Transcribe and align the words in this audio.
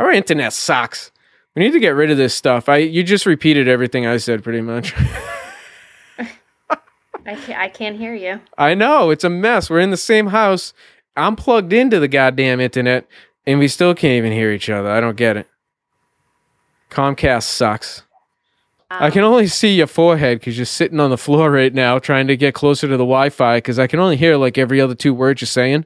Our 0.00 0.10
internet 0.10 0.54
sucks. 0.54 1.12
We 1.54 1.60
need 1.62 1.72
to 1.72 1.78
get 1.78 1.90
rid 1.90 2.10
of 2.10 2.16
this 2.16 2.34
stuff. 2.34 2.70
I 2.70 2.78
you 2.78 3.02
just 3.02 3.26
repeated 3.26 3.68
everything 3.68 4.06
I 4.06 4.16
said 4.16 4.42
pretty 4.42 4.62
much. 4.62 4.94
I 6.18 7.34
can't, 7.34 7.60
I 7.60 7.68
can't 7.68 7.98
hear 7.98 8.14
you. 8.14 8.40
I 8.56 8.72
know 8.74 9.10
it's 9.10 9.24
a 9.24 9.28
mess. 9.28 9.68
We're 9.68 9.80
in 9.80 9.90
the 9.90 9.98
same 9.98 10.28
house. 10.28 10.72
I'm 11.18 11.36
plugged 11.36 11.74
into 11.74 12.00
the 12.00 12.08
goddamn 12.08 12.60
internet, 12.60 13.06
and 13.46 13.58
we 13.58 13.68
still 13.68 13.94
can't 13.94 14.16
even 14.16 14.32
hear 14.32 14.50
each 14.50 14.70
other. 14.70 14.90
I 14.90 15.00
don't 15.00 15.18
get 15.18 15.36
it. 15.36 15.46
Comcast 16.88 17.42
sucks. 17.42 18.04
I 18.90 19.08
um, 19.08 19.12
can 19.12 19.22
only 19.22 19.48
see 19.48 19.76
your 19.76 19.86
forehead 19.86 20.40
because 20.40 20.56
you're 20.56 20.64
sitting 20.64 20.98
on 20.98 21.10
the 21.10 21.18
floor 21.18 21.50
right 21.50 21.74
now, 21.74 21.98
trying 21.98 22.26
to 22.28 22.38
get 22.38 22.54
closer 22.54 22.88
to 22.88 22.96
the 22.96 23.04
Wi-Fi. 23.04 23.58
Because 23.58 23.78
I 23.78 23.86
can 23.86 24.00
only 24.00 24.16
hear 24.16 24.36
like 24.36 24.56
every 24.56 24.80
other 24.80 24.94
two 24.94 25.12
words 25.12 25.42
you're 25.42 25.46
saying. 25.46 25.84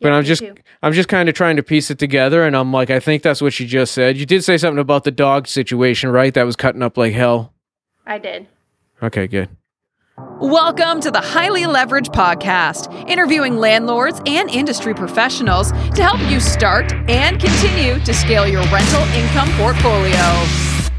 But 0.00 0.08
Yeah, 0.08 0.14
I'm 0.14 0.24
just, 0.24 0.42
too. 0.42 0.54
I'm 0.82 0.92
just 0.92 1.08
kind 1.08 1.28
of 1.28 1.34
trying 1.34 1.56
to 1.56 1.62
piece 1.62 1.90
it 1.90 1.98
together, 1.98 2.44
and 2.44 2.56
I'm 2.56 2.72
like, 2.72 2.90
I 2.90 3.00
think 3.00 3.22
that's 3.22 3.40
what 3.40 3.58
you 3.60 3.66
just 3.66 3.92
said. 3.92 4.16
You 4.16 4.26
did 4.26 4.42
say 4.44 4.56
something 4.58 4.80
about 4.80 5.04
the 5.04 5.10
dog 5.10 5.46
situation, 5.46 6.10
right? 6.10 6.32
That 6.34 6.44
was 6.44 6.56
cutting 6.56 6.82
up 6.82 6.96
like 6.96 7.12
hell. 7.12 7.52
I 8.06 8.18
did. 8.18 8.46
Okay, 9.02 9.26
good. 9.26 9.48
Welcome 10.40 11.00
to 11.00 11.10
the 11.10 11.20
Highly 11.20 11.62
Leveraged 11.62 12.12
Podcast, 12.14 13.08
interviewing 13.08 13.56
landlords 13.56 14.20
and 14.26 14.50
industry 14.50 14.94
professionals 14.94 15.72
to 15.72 16.02
help 16.02 16.20
you 16.30 16.38
start 16.38 16.92
and 17.08 17.40
continue 17.40 17.98
to 18.04 18.12
scale 18.14 18.46
your 18.46 18.62
rental 18.64 19.02
income 19.14 19.48
portfolio. 19.56 20.18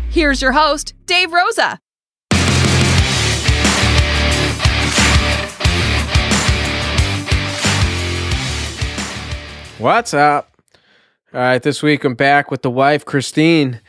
Here's 0.09 0.41
your 0.41 0.51
host, 0.53 0.93
Dave 1.05 1.31
Rosa. 1.31 1.79
What's 9.83 10.13
up? 10.13 10.55
All 11.33 11.41
right, 11.41 11.61
this 11.61 11.83
week 11.83 12.05
I'm 12.05 12.15
back 12.15 12.49
with 12.49 12.61
the 12.61 12.71
wife, 12.71 13.03
Christine. 13.03 13.81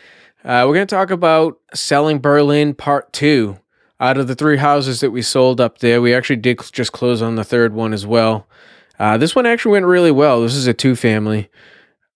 Uh, 0.42 0.64
we're 0.66 0.74
going 0.74 0.88
to 0.88 0.92
talk 0.92 1.12
about 1.12 1.60
selling 1.72 2.18
Berlin 2.18 2.74
Part 2.74 3.12
2. 3.12 3.56
Out 4.00 4.18
of 4.18 4.26
the 4.26 4.34
three 4.34 4.56
houses 4.56 4.98
that 4.98 5.12
we 5.12 5.22
sold 5.22 5.60
up 5.60 5.78
there, 5.78 6.02
we 6.02 6.12
actually 6.12 6.34
did 6.34 6.58
just 6.72 6.90
close 6.90 7.22
on 7.22 7.36
the 7.36 7.44
third 7.44 7.74
one 7.74 7.92
as 7.92 8.04
well. 8.04 8.48
Uh, 8.98 9.16
this 9.18 9.36
one 9.36 9.46
actually 9.46 9.70
went 9.70 9.86
really 9.86 10.10
well. 10.10 10.42
This 10.42 10.56
is 10.56 10.66
a 10.66 10.74
two 10.74 10.96
family, 10.96 11.48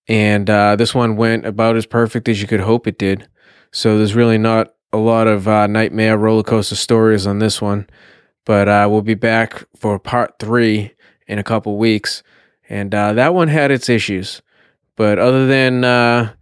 and 0.08 0.50
uh, 0.50 0.74
this 0.74 0.92
one 0.92 1.14
went 1.14 1.46
about 1.46 1.76
as 1.76 1.86
perfect 1.86 2.28
as 2.28 2.42
you 2.42 2.48
could 2.48 2.58
hope 2.58 2.88
it 2.88 2.98
did. 2.98 3.28
So 3.70 3.96
there's 3.96 4.16
really 4.16 4.38
not 4.38 4.74
a 4.92 4.98
lot 4.98 5.28
of 5.28 5.46
uh, 5.46 5.68
nightmare 5.68 6.18
roller 6.18 6.42
coaster 6.42 6.74
stories 6.74 7.28
on 7.28 7.38
this 7.38 7.62
one. 7.62 7.88
But 8.44 8.66
uh, 8.66 8.88
we'll 8.90 9.02
be 9.02 9.14
back 9.14 9.62
for 9.76 10.00
part 10.00 10.40
three 10.40 10.94
in 11.28 11.38
a 11.38 11.44
couple 11.44 11.78
weeks 11.78 12.24
and 12.69 12.94
uh, 12.94 13.12
that 13.14 13.34
one 13.34 13.48
had 13.48 13.70
its 13.70 13.88
issues. 13.88 14.42
But 14.97 15.19
other 15.19 15.47
than 15.47 15.84
uh, 15.84 16.33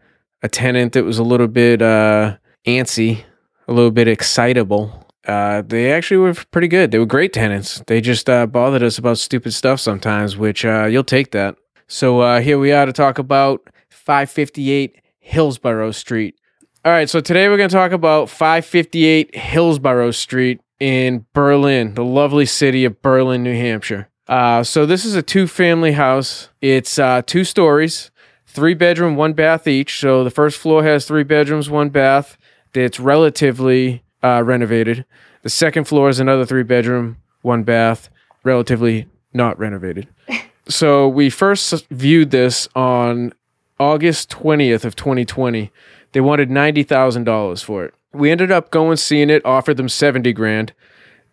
a 0.43 0.49
tenant 0.49 0.93
that 0.95 1.05
was 1.05 1.19
a 1.19 1.23
little 1.23 1.49
bit 1.49 1.83
uh, 1.83 2.37
antsy, 2.67 3.25
a 3.69 3.73
little 3.73 3.91
bit 3.91 4.09
excitable, 4.09 5.07
uh, 5.27 5.63
they 5.63 5.93
actually 5.93 6.19
were 6.19 6.35
pretty 6.51 6.69
good. 6.69 6.91
They 6.91 6.99
were 6.99 7.07
great 7.07 7.33
tenants. 7.33 7.83
They 7.87 8.01
just 8.01 8.31
uh, 8.31 8.47
bothered 8.47 8.83
us 8.83 8.99
about 8.99 9.19
stupid 9.19 9.53
stuff 9.53 9.81
sometimes, 9.81 10.37
which 10.37 10.65
uh, 10.65 10.85
you'll 10.85 11.05
take 11.05 11.33
that. 11.33 11.57
So 11.89 12.39
here 12.41 12.59
we 12.59 12.73
are 12.73 12.87
to 12.87 12.93
talk 12.93 13.19
about 13.19 13.69
558 13.91 14.97
Hillsborough 15.19 15.93
Street. 15.93 16.37
All 16.85 16.93
right, 16.93 17.11
so 17.11 17.21
today 17.21 17.49
we're 17.49 17.57
going 17.57 17.69
to 17.69 17.75
talk 17.75 17.91
about 17.91 18.31
558 18.31 19.35
Hillsborough 19.35 20.13
Street 20.13 20.61
in 20.79 21.27
Berlin, 21.33 21.95
the 21.95 22.05
lovely 22.05 22.47
city 22.47 22.85
of 22.85 23.03
Berlin, 23.03 23.43
New 23.43 23.55
Hampshire. 23.55 24.09
Uh, 24.29 24.63
so 24.63 24.87
this 24.87 25.05
is 25.05 25.15
a 25.15 25.23
two-family 25.23 25.93
house. 25.93 26.49
It's 26.61 26.99
uh, 26.99 27.23
two 27.25 27.45
stories, 27.45 28.11
three 28.47 28.75
bedroom, 28.75 29.17
one 29.17 29.35
bath 29.35 29.67
each. 29.67 30.01
So 30.01 30.25
the 30.25 30.31
first 30.31 30.59
floor 30.59 30.83
has 30.83 31.07
three 31.07 31.23
bedrooms, 31.23 31.71
one 31.71 31.91
bath. 31.91 32.37
That's 32.73 32.99
relatively 32.99 34.03
uh, 34.23 34.43
renovated. 34.45 35.05
The 35.43 35.51
second 35.51 35.85
floor 35.85 36.09
is 36.09 36.19
another 36.19 36.45
three 36.45 36.65
bedroom, 36.65 37.19
one 37.43 37.62
bath, 37.62 38.09
relatively 38.43 39.06
not 39.33 39.59
renovated. 39.59 40.09
so 40.69 41.06
we 41.09 41.31
first 41.31 41.87
viewed 41.91 42.33
this 42.33 42.69
on 42.75 43.33
August 43.79 44.31
20th 44.31 44.84
of 44.84 44.97
2020. 44.97 45.71
They 46.12 46.21
wanted 46.21 46.49
$90,000 46.50 47.62
for 47.62 47.84
it. 47.84 47.95
We 48.12 48.31
ended 48.31 48.50
up 48.50 48.71
going 48.71 48.97
seeing 48.97 49.31
it, 49.31 49.45
offered 49.45 49.77
them 49.77 49.89
70 49.89 50.33
grand. 50.33 50.73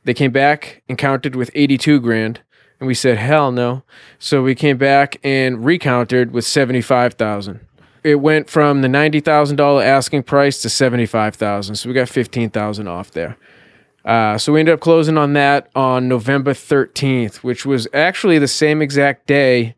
They 0.03 0.13
came 0.13 0.31
back 0.31 0.83
and 0.89 0.97
counted 0.97 1.35
with 1.35 1.49
82 1.55 2.01
grand. 2.01 2.41
And 2.83 2.87
we 2.89 2.95
said, 2.95 3.17
hell 3.17 3.53
no. 3.53 3.83
So 4.19 4.43
we 4.43 4.55
came 4.55 4.75
back 4.75 5.15
and 5.23 5.63
recounted 5.63 6.31
with 6.31 6.43
75,000. 6.43 7.61
It 8.03 8.15
went 8.15 8.49
from 8.49 8.81
the 8.81 8.89
$90,000 8.89 9.81
asking 9.81 10.23
price 10.23 10.61
to 10.63 10.69
75,000. 10.69 11.75
So 11.75 11.87
we 11.87 11.95
got 11.95 12.09
15,000 12.09 12.87
off 12.89 13.11
there. 13.11 13.37
Uh, 14.03 14.37
so 14.37 14.51
we 14.51 14.59
ended 14.59 14.73
up 14.73 14.81
closing 14.81 15.17
on 15.17 15.31
that 15.31 15.69
on 15.73 16.09
November 16.09 16.51
13th, 16.53 17.35
which 17.37 17.65
was 17.65 17.87
actually 17.93 18.37
the 18.37 18.49
same 18.49 18.81
exact 18.81 19.27
day 19.27 19.75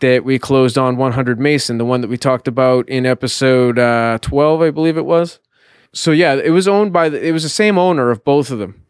that 0.00 0.24
we 0.24 0.38
closed 0.38 0.78
on 0.78 0.96
100 0.96 1.38
Mason, 1.38 1.76
the 1.76 1.84
one 1.84 2.00
that 2.00 2.08
we 2.08 2.16
talked 2.16 2.48
about 2.48 2.88
in 2.88 3.04
episode 3.04 3.78
uh, 3.78 4.16
12, 4.22 4.62
I 4.62 4.70
believe 4.70 4.96
it 4.96 5.04
was. 5.04 5.38
So 5.92 6.12
yeah, 6.12 6.32
it 6.32 6.52
was 6.52 6.66
owned 6.66 6.94
by 6.94 7.10
the, 7.10 7.22
it 7.22 7.32
was 7.32 7.42
the 7.42 7.50
same 7.50 7.76
owner 7.76 8.10
of 8.10 8.24
both 8.24 8.50
of 8.50 8.58
them. 8.58 8.86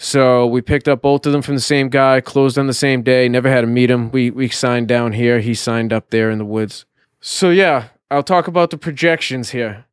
So 0.00 0.46
we 0.46 0.62
picked 0.62 0.86
up 0.86 1.02
both 1.02 1.26
of 1.26 1.32
them 1.32 1.42
from 1.42 1.56
the 1.56 1.60
same 1.60 1.88
guy, 1.88 2.20
closed 2.20 2.56
on 2.56 2.68
the 2.68 2.72
same 2.72 3.02
day, 3.02 3.28
never 3.28 3.50
had 3.50 3.62
to 3.62 3.66
meet 3.66 3.90
him. 3.90 4.12
We 4.12 4.30
we 4.30 4.48
signed 4.48 4.86
down 4.86 5.12
here, 5.12 5.40
he 5.40 5.54
signed 5.54 5.92
up 5.92 6.10
there 6.10 6.30
in 6.30 6.38
the 6.38 6.44
woods. 6.44 6.86
So 7.20 7.50
yeah, 7.50 7.88
I'll 8.08 8.22
talk 8.22 8.46
about 8.46 8.70
the 8.70 8.78
projections 8.78 9.50
here. 9.50 9.86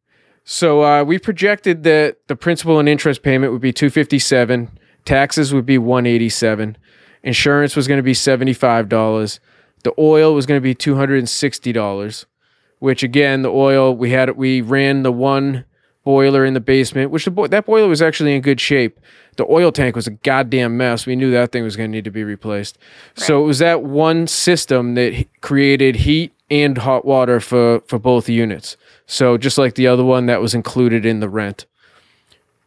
So 0.44 0.84
uh, 0.84 1.04
we 1.04 1.18
projected 1.18 1.82
that 1.84 2.18
the 2.28 2.36
principal 2.36 2.78
and 2.78 2.88
interest 2.88 3.24
payment 3.24 3.52
would 3.52 3.64
be 3.64 3.74
257, 3.74 4.78
taxes 5.04 5.52
would 5.52 5.66
be 5.66 5.80
187, 5.80 6.78
insurance 7.24 7.76
was 7.76 7.88
going 7.88 7.98
to 7.98 8.04
be 8.04 8.14
$75, 8.14 9.40
the 9.84 9.94
oil 9.98 10.36
was 10.36 10.46
going 10.46 10.58
to 10.58 10.64
be 10.64 10.76
$260, 10.76 12.26
which 12.78 13.02
again, 13.02 13.42
the 13.42 13.50
oil 13.50 13.96
we 13.96 14.12
had 14.12 14.38
we 14.38 14.62
ran 14.62 15.02
the 15.02 15.12
one 15.12 15.66
boiler 16.06 16.46
in 16.46 16.54
the 16.54 16.62
basement, 16.62 17.12
which 17.12 17.26
the 17.26 17.32
bo- 17.32 17.48
that 17.48 17.66
boiler 17.66 17.90
was 17.90 18.02
actually 18.02 18.34
in 18.34 18.42
good 18.42 18.62
shape. 18.62 18.98
The 19.36 19.46
oil 19.50 19.74
tank 19.74 19.98
was 19.98 20.08
a 20.08 20.12
goddamn 20.12 20.78
mess. 20.78 21.06
We 21.06 21.18
knew 21.18 21.32
that 21.32 21.52
thing 21.52 21.64
was 21.64 21.76
going 21.76 21.92
to 21.92 21.98
need 21.98 22.06
to 22.06 22.12
be 22.12 22.24
replaced. 22.24 22.78
So 23.16 23.44
it 23.44 23.46
was 23.46 23.60
that 23.60 23.84
one 23.84 24.28
system 24.28 24.96
that 24.96 25.26
created 25.42 25.98
heat 25.98 26.32
and 26.50 26.78
hot 26.78 27.04
water 27.04 27.42
for 27.42 27.82
for 27.88 28.00
both 28.00 28.30
units. 28.30 28.78
So 29.08 29.38
just 29.38 29.58
like 29.58 29.76
the 29.76 29.88
other 29.88 30.06
one, 30.06 30.28
that 30.28 30.40
was 30.40 30.54
included 30.54 31.06
in 31.06 31.20
the 31.20 31.28
rent. 31.28 31.66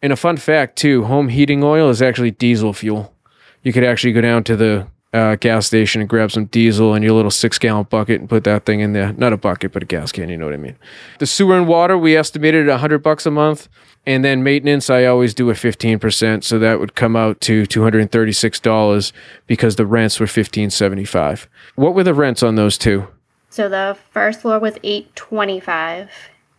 And 0.03 0.12
a 0.12 0.16
fun 0.16 0.37
fact 0.37 0.76
too: 0.76 1.05
home 1.05 1.28
heating 1.28 1.65
oil 1.65 1.88
is 1.88 2.03
actually 2.03 2.32
diesel 2.32 2.75
fuel. 2.75 3.15
You 3.62 3.72
could 3.72 3.84
actually 3.84 4.12
go 4.12 4.20
down 4.20 4.44
to 4.44 4.56
the 4.56 4.88
uh, 5.12 5.36
gas 5.36 5.66
station 5.66 6.00
and 6.00 6.08
grab 6.08 6.30
some 6.30 6.46
diesel 6.46 6.94
in 6.94 7.02
your 7.02 7.12
little 7.12 7.30
six 7.30 7.58
gallon 7.58 7.86
bucket 7.88 8.20
and 8.20 8.28
put 8.28 8.44
that 8.44 8.66
thing 8.66 8.80
in 8.80 8.92
there. 8.92 9.12
Not 9.14 9.32
a 9.32 9.36
bucket, 9.36 9.72
but 9.72 9.82
a 9.82 9.86
gas 9.86 10.12
can. 10.12 10.28
You 10.28 10.36
know 10.36 10.44
what 10.44 10.54
I 10.54 10.58
mean? 10.58 10.76
The 11.19 11.26
sewer 11.26 11.56
and 11.56 11.66
water 11.66 11.96
we 11.96 12.16
estimated 12.16 12.69
at 12.69 12.80
hundred 12.80 13.02
bucks 13.02 13.24
a 13.24 13.30
month, 13.30 13.69
and 14.06 14.24
then 14.24 14.42
maintenance 14.42 14.91
I 14.91 15.04
always 15.06 15.34
do 15.34 15.50
at 15.50 15.56
fifteen 15.56 15.98
percent, 15.98 16.44
so 16.44 16.58
that 16.58 16.78
would 16.78 16.94
come 16.94 17.16
out 17.16 17.41
to 17.42 17.64
two 17.66 17.82
hundred 17.82 18.02
and 18.02 18.12
thirty 18.12 18.32
six 18.32 18.60
dollars 18.60 19.12
because 19.46 19.76
the 19.76 19.86
rents 19.86 20.20
were 20.20 20.26
fifteen 20.26 20.70
seventy 20.70 21.04
five. 21.04 21.48
What 21.75 21.94
were 21.94 22.04
the 22.04 22.14
rents 22.14 22.42
on 22.42 22.56
those 22.56 22.76
two? 22.76 23.08
So 23.50 23.69
the 23.69 23.96
first 24.10 24.42
floor 24.42 24.58
was 24.58 24.76
825 24.82 26.10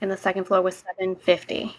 and 0.01 0.09
the 0.09 0.17
second 0.17 0.45
floor 0.45 0.61
was 0.61 0.75
750. 0.97 1.75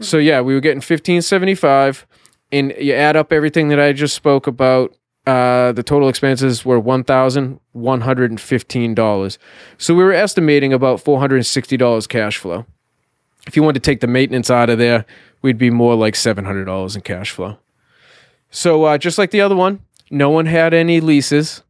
So 0.00 0.18
yeah, 0.18 0.40
we 0.40 0.54
were 0.54 0.60
getting 0.60 0.80
fifteen 0.80 1.22
seventy 1.22 1.54
five, 1.54 2.06
and 2.50 2.74
you 2.78 2.94
add 2.94 3.16
up 3.16 3.32
everything 3.32 3.68
that 3.68 3.80
I 3.80 3.92
just 3.92 4.14
spoke 4.14 4.46
about. 4.46 4.94
Uh, 5.24 5.70
the 5.70 5.84
total 5.84 6.08
expenses 6.08 6.64
were 6.64 6.80
one 6.80 7.04
thousand 7.04 7.60
one 7.70 8.00
hundred 8.00 8.30
and 8.30 8.40
fifteen 8.40 8.94
dollars. 8.94 9.38
So 9.78 9.94
we 9.94 10.02
were 10.02 10.12
estimating 10.12 10.72
about 10.72 11.00
four 11.00 11.20
hundred 11.20 11.36
and 11.36 11.46
sixty 11.46 11.76
dollars 11.76 12.08
cash 12.08 12.38
flow. 12.38 12.66
If 13.46 13.56
you 13.56 13.62
wanted 13.62 13.82
to 13.82 13.90
take 13.90 14.00
the 14.00 14.06
maintenance 14.08 14.50
out 14.50 14.68
of 14.68 14.78
there, 14.78 15.04
we'd 15.40 15.58
be 15.58 15.70
more 15.70 15.94
like 15.94 16.16
seven 16.16 16.44
hundred 16.44 16.64
dollars 16.64 16.96
in 16.96 17.02
cash 17.02 17.30
flow. 17.30 17.58
So 18.50 18.84
uh, 18.84 18.98
just 18.98 19.16
like 19.16 19.30
the 19.30 19.40
other 19.40 19.54
one, 19.56 19.80
no 20.10 20.28
one 20.28 20.46
had 20.46 20.74
any 20.74 21.00
leases. 21.00 21.62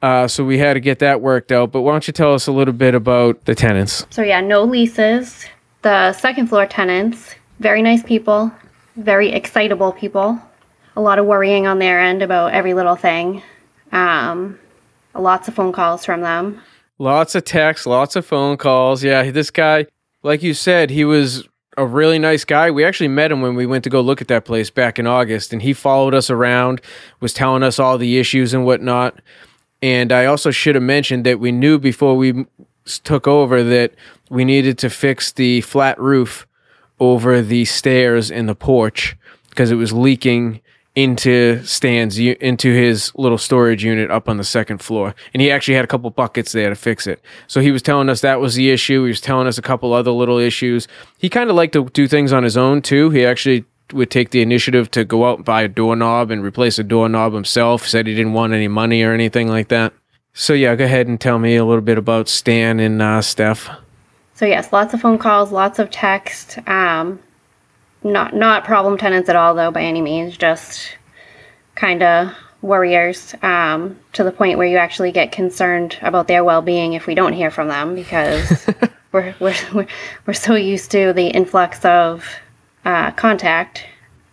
Uh, 0.00 0.28
so 0.28 0.44
we 0.44 0.58
had 0.58 0.74
to 0.74 0.80
get 0.80 1.00
that 1.00 1.20
worked 1.20 1.52
out. 1.52 1.72
But 1.72 1.82
why 1.82 1.92
don't 1.92 2.06
you 2.06 2.12
tell 2.12 2.32
us 2.32 2.46
a 2.46 2.52
little 2.52 2.72
bit 2.72 2.94
about 2.94 3.44
the 3.46 3.54
tenants? 3.54 4.06
So 4.10 4.22
yeah, 4.22 4.40
no 4.40 4.62
leases. 4.62 5.44
The 5.82 6.12
second 6.12 6.46
floor 6.46 6.66
tenants, 6.66 7.34
very 7.58 7.82
nice 7.82 8.02
people, 8.02 8.52
very 8.96 9.30
excitable 9.32 9.92
people. 9.92 10.40
A 10.96 11.00
lot 11.00 11.18
of 11.18 11.26
worrying 11.26 11.66
on 11.66 11.78
their 11.78 12.00
end 12.00 12.22
about 12.22 12.52
every 12.52 12.74
little 12.74 12.96
thing. 12.96 13.42
Um, 13.92 14.58
lots 15.14 15.48
of 15.48 15.54
phone 15.54 15.72
calls 15.72 16.04
from 16.04 16.20
them. 16.20 16.60
Lots 16.98 17.34
of 17.34 17.44
texts, 17.44 17.86
lots 17.86 18.16
of 18.16 18.26
phone 18.26 18.56
calls. 18.56 19.02
Yeah, 19.02 19.30
this 19.30 19.50
guy, 19.50 19.86
like 20.22 20.42
you 20.42 20.52
said, 20.52 20.90
he 20.90 21.04
was 21.04 21.48
a 21.76 21.86
really 21.86 22.18
nice 22.18 22.44
guy. 22.44 22.70
We 22.70 22.84
actually 22.84 23.08
met 23.08 23.32
him 23.32 23.40
when 23.40 23.54
we 23.54 23.64
went 23.66 23.84
to 23.84 23.90
go 23.90 24.00
look 24.00 24.20
at 24.20 24.28
that 24.28 24.44
place 24.44 24.68
back 24.68 24.98
in 24.98 25.06
August, 25.06 25.52
and 25.52 25.62
he 25.62 25.72
followed 25.72 26.14
us 26.14 26.28
around, 26.28 26.80
was 27.20 27.32
telling 27.32 27.62
us 27.62 27.78
all 27.78 27.96
the 27.96 28.18
issues 28.18 28.52
and 28.52 28.66
whatnot. 28.66 29.20
And 29.82 30.12
I 30.12 30.26
also 30.26 30.50
should 30.50 30.74
have 30.74 30.84
mentioned 30.84 31.24
that 31.24 31.40
we 31.40 31.52
knew 31.52 31.78
before 31.78 32.16
we 32.16 32.44
took 32.84 33.26
over 33.26 33.62
that 33.62 33.94
we 34.28 34.44
needed 34.44 34.76
to 34.78 34.90
fix 34.90 35.32
the 35.32 35.60
flat 35.62 35.98
roof 35.98 36.46
over 36.98 37.40
the 37.40 37.64
stairs 37.64 38.30
in 38.30 38.46
the 38.46 38.54
porch 38.54 39.16
because 39.48 39.70
it 39.70 39.76
was 39.76 39.92
leaking 39.92 40.60
into 41.02 41.64
Stan's 41.64 42.18
into 42.18 42.72
his 42.72 43.12
little 43.14 43.38
storage 43.38 43.84
unit 43.84 44.10
up 44.10 44.28
on 44.28 44.36
the 44.36 44.44
second 44.44 44.78
floor, 44.78 45.14
and 45.32 45.40
he 45.40 45.50
actually 45.50 45.74
had 45.74 45.84
a 45.84 45.88
couple 45.88 46.10
buckets 46.10 46.52
there 46.52 46.68
to 46.68 46.74
fix 46.74 47.06
it. 47.06 47.22
So 47.46 47.60
he 47.60 47.70
was 47.70 47.82
telling 47.82 48.08
us 48.08 48.20
that 48.20 48.40
was 48.40 48.54
the 48.54 48.70
issue. 48.70 49.04
He 49.04 49.08
was 49.08 49.20
telling 49.20 49.46
us 49.46 49.58
a 49.58 49.62
couple 49.62 49.92
other 49.92 50.10
little 50.10 50.38
issues. 50.38 50.88
He 51.18 51.28
kind 51.28 51.50
of 51.50 51.56
liked 51.56 51.72
to 51.74 51.88
do 51.90 52.06
things 52.06 52.32
on 52.32 52.42
his 52.42 52.56
own 52.56 52.82
too. 52.82 53.10
He 53.10 53.24
actually 53.24 53.64
would 53.92 54.10
take 54.10 54.30
the 54.30 54.42
initiative 54.42 54.90
to 54.92 55.04
go 55.04 55.24
out 55.24 55.38
and 55.38 55.44
buy 55.44 55.62
a 55.62 55.68
doorknob 55.68 56.30
and 56.30 56.42
replace 56.42 56.78
a 56.78 56.84
doorknob 56.84 57.32
himself. 57.32 57.86
Said 57.86 58.06
he 58.06 58.14
didn't 58.14 58.34
want 58.34 58.52
any 58.52 58.68
money 58.68 59.02
or 59.02 59.12
anything 59.12 59.48
like 59.48 59.68
that. 59.68 59.92
So 60.32 60.52
yeah, 60.52 60.76
go 60.76 60.84
ahead 60.84 61.08
and 61.08 61.20
tell 61.20 61.38
me 61.38 61.56
a 61.56 61.64
little 61.64 61.82
bit 61.82 61.98
about 61.98 62.28
Stan 62.28 62.78
and 62.80 63.02
uh, 63.02 63.20
Steph. 63.20 63.68
So 64.34 64.46
yes, 64.46 64.72
lots 64.72 64.94
of 64.94 65.00
phone 65.00 65.18
calls, 65.18 65.52
lots 65.52 65.78
of 65.78 65.90
text. 65.90 66.58
Um, 66.66 67.18
not 68.02 68.34
not 68.34 68.64
problem 68.64 68.98
tenants 68.98 69.28
at 69.28 69.36
all, 69.36 69.54
though, 69.54 69.70
by 69.70 69.82
any 69.82 70.00
means. 70.00 70.36
Just 70.36 70.96
kind 71.74 72.02
of 72.02 72.32
worriers 72.62 73.34
um, 73.42 73.98
to 74.12 74.22
the 74.24 74.32
point 74.32 74.58
where 74.58 74.66
you 74.66 74.76
actually 74.76 75.12
get 75.12 75.32
concerned 75.32 75.96
about 76.02 76.28
their 76.28 76.44
well-being 76.44 76.92
if 76.92 77.06
we 77.06 77.14
don't 77.14 77.32
hear 77.32 77.50
from 77.50 77.68
them 77.68 77.94
because 77.94 78.68
we're, 79.12 79.34
we're 79.40 79.54
we're 79.72 79.86
we're 80.26 80.34
so 80.34 80.54
used 80.54 80.90
to 80.90 81.12
the 81.12 81.28
influx 81.28 81.84
of 81.84 82.24
uh, 82.84 83.10
contact. 83.12 83.84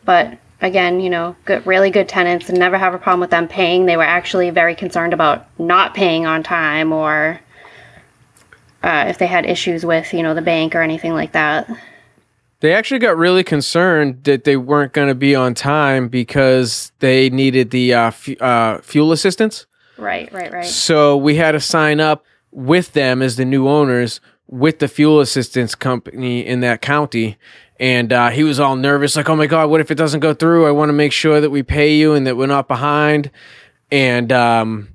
But 0.05 0.37
again, 0.61 0.99
you 0.99 1.09
know, 1.09 1.35
good, 1.45 1.65
really 1.65 1.89
good 1.89 2.09
tenants 2.09 2.49
and 2.49 2.57
never 2.57 2.77
have 2.77 2.93
a 2.93 2.97
problem 2.97 3.19
with 3.19 3.29
them 3.29 3.47
paying. 3.47 3.85
They 3.85 3.97
were 3.97 4.03
actually 4.03 4.49
very 4.49 4.75
concerned 4.75 5.13
about 5.13 5.47
not 5.59 5.93
paying 5.93 6.25
on 6.25 6.43
time 6.43 6.91
or 6.91 7.39
uh, 8.83 9.05
if 9.07 9.17
they 9.17 9.27
had 9.27 9.45
issues 9.45 9.85
with 9.85 10.13
you 10.13 10.23
know 10.23 10.33
the 10.33 10.41
bank 10.41 10.75
or 10.75 10.81
anything 10.81 11.13
like 11.13 11.33
that. 11.33 11.69
They 12.59 12.73
actually 12.73 12.99
got 12.99 13.17
really 13.17 13.43
concerned 13.43 14.23
that 14.23 14.43
they 14.43 14.57
weren't 14.57 14.93
going 14.93 15.09
to 15.09 15.15
be 15.15 15.35
on 15.35 15.53
time 15.53 16.07
because 16.07 16.91
they 16.99 17.29
needed 17.29 17.69
the 17.69 17.93
uh, 17.93 18.11
fu- 18.11 18.37
uh, 18.37 18.81
fuel 18.81 19.11
assistance. 19.11 19.67
Right, 19.97 20.31
right, 20.33 20.51
right. 20.51 20.65
So 20.65 21.15
we 21.15 21.35
had 21.35 21.51
to 21.51 21.59
sign 21.59 21.99
up 21.99 22.25
with 22.51 22.93
them 22.93 23.21
as 23.21 23.35
the 23.35 23.45
new 23.45 23.67
owners 23.67 24.19
with 24.47 24.79
the 24.79 24.87
fuel 24.87 25.19
assistance 25.19 25.75
company 25.75 26.45
in 26.45 26.61
that 26.61 26.81
county. 26.81 27.37
And 27.79 28.11
uh, 28.11 28.29
he 28.29 28.43
was 28.43 28.59
all 28.59 28.75
nervous, 28.75 29.15
like, 29.15 29.29
oh 29.29 29.35
my 29.35 29.45
God, 29.45 29.69
what 29.69 29.81
if 29.81 29.91
it 29.91 29.95
doesn't 29.95 30.21
go 30.21 30.33
through? 30.33 30.65
I 30.65 30.71
want 30.71 30.89
to 30.89 30.93
make 30.93 31.11
sure 31.11 31.39
that 31.39 31.51
we 31.51 31.61
pay 31.61 31.93
you 31.93 32.13
and 32.13 32.25
that 32.25 32.37
we're 32.37 32.47
not 32.47 32.67
behind. 32.67 33.29
And 33.91 34.31
um, 34.31 34.89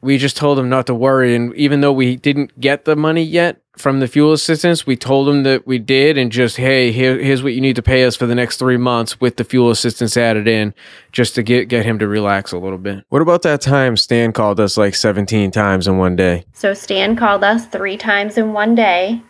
we 0.00 0.18
just 0.18 0.36
told 0.36 0.58
him 0.58 0.68
not 0.68 0.86
to 0.86 0.94
worry. 0.94 1.34
And 1.34 1.54
even 1.56 1.80
though 1.80 1.92
we 1.92 2.16
didn't 2.16 2.60
get 2.60 2.84
the 2.84 2.94
money 2.94 3.24
yet 3.24 3.60
from 3.80 4.00
the 4.00 4.06
fuel 4.06 4.32
assistance, 4.32 4.86
we 4.86 4.96
told 4.96 5.28
him 5.28 5.42
that 5.42 5.66
we 5.66 5.78
did 5.78 6.16
and 6.16 6.30
just, 6.30 6.56
hey, 6.56 6.92
here, 6.92 7.18
here's 7.18 7.42
what 7.42 7.52
you 7.52 7.60
need 7.60 7.76
to 7.76 7.82
pay 7.82 8.04
us 8.04 8.14
for 8.14 8.26
the 8.26 8.34
next 8.34 8.58
three 8.58 8.76
months 8.76 9.20
with 9.20 9.36
the 9.36 9.44
fuel 9.44 9.70
assistance 9.70 10.16
added 10.16 10.46
in 10.46 10.74
just 11.12 11.34
to 11.34 11.42
get, 11.42 11.68
get 11.68 11.84
him 11.84 11.98
to 11.98 12.06
relax 12.06 12.52
a 12.52 12.58
little 12.58 12.78
bit. 12.78 13.04
What 13.08 13.22
about 13.22 13.42
that 13.42 13.60
time 13.60 13.96
Stan 13.96 14.32
called 14.32 14.60
us 14.60 14.76
like 14.76 14.94
17 14.94 15.50
times 15.50 15.88
in 15.88 15.98
one 15.98 16.14
day? 16.14 16.44
So 16.52 16.74
Stan 16.74 17.16
called 17.16 17.42
us 17.42 17.66
three 17.66 17.96
times 17.96 18.38
in 18.38 18.52
one 18.52 18.74
day 18.74 19.20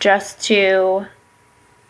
just 0.00 0.42
to 0.44 1.06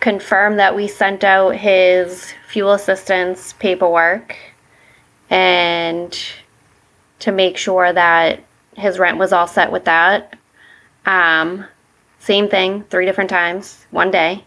confirm 0.00 0.56
that 0.56 0.76
we 0.76 0.86
sent 0.86 1.24
out 1.24 1.56
his 1.56 2.32
fuel 2.48 2.72
assistance 2.72 3.54
paperwork 3.54 4.36
and 5.30 6.18
to 7.20 7.32
make 7.32 7.56
sure 7.56 7.92
that 7.92 8.40
his 8.76 8.98
rent 8.98 9.18
was 9.18 9.32
all 9.32 9.46
set 9.46 9.72
with 9.72 9.86
that. 9.86 10.36
Um, 11.06 11.64
same 12.24 12.48
thing, 12.48 12.82
three 12.84 13.04
different 13.04 13.28
times, 13.28 13.86
one 13.90 14.10
day. 14.10 14.44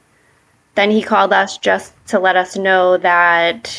Then 0.73 0.89
he 0.89 1.03
called 1.03 1.31
us 1.31 1.59
just 1.59 1.93
to 2.07 2.19
let 2.19 2.35
us 2.35 2.57
know 2.57 2.97
that 2.97 3.71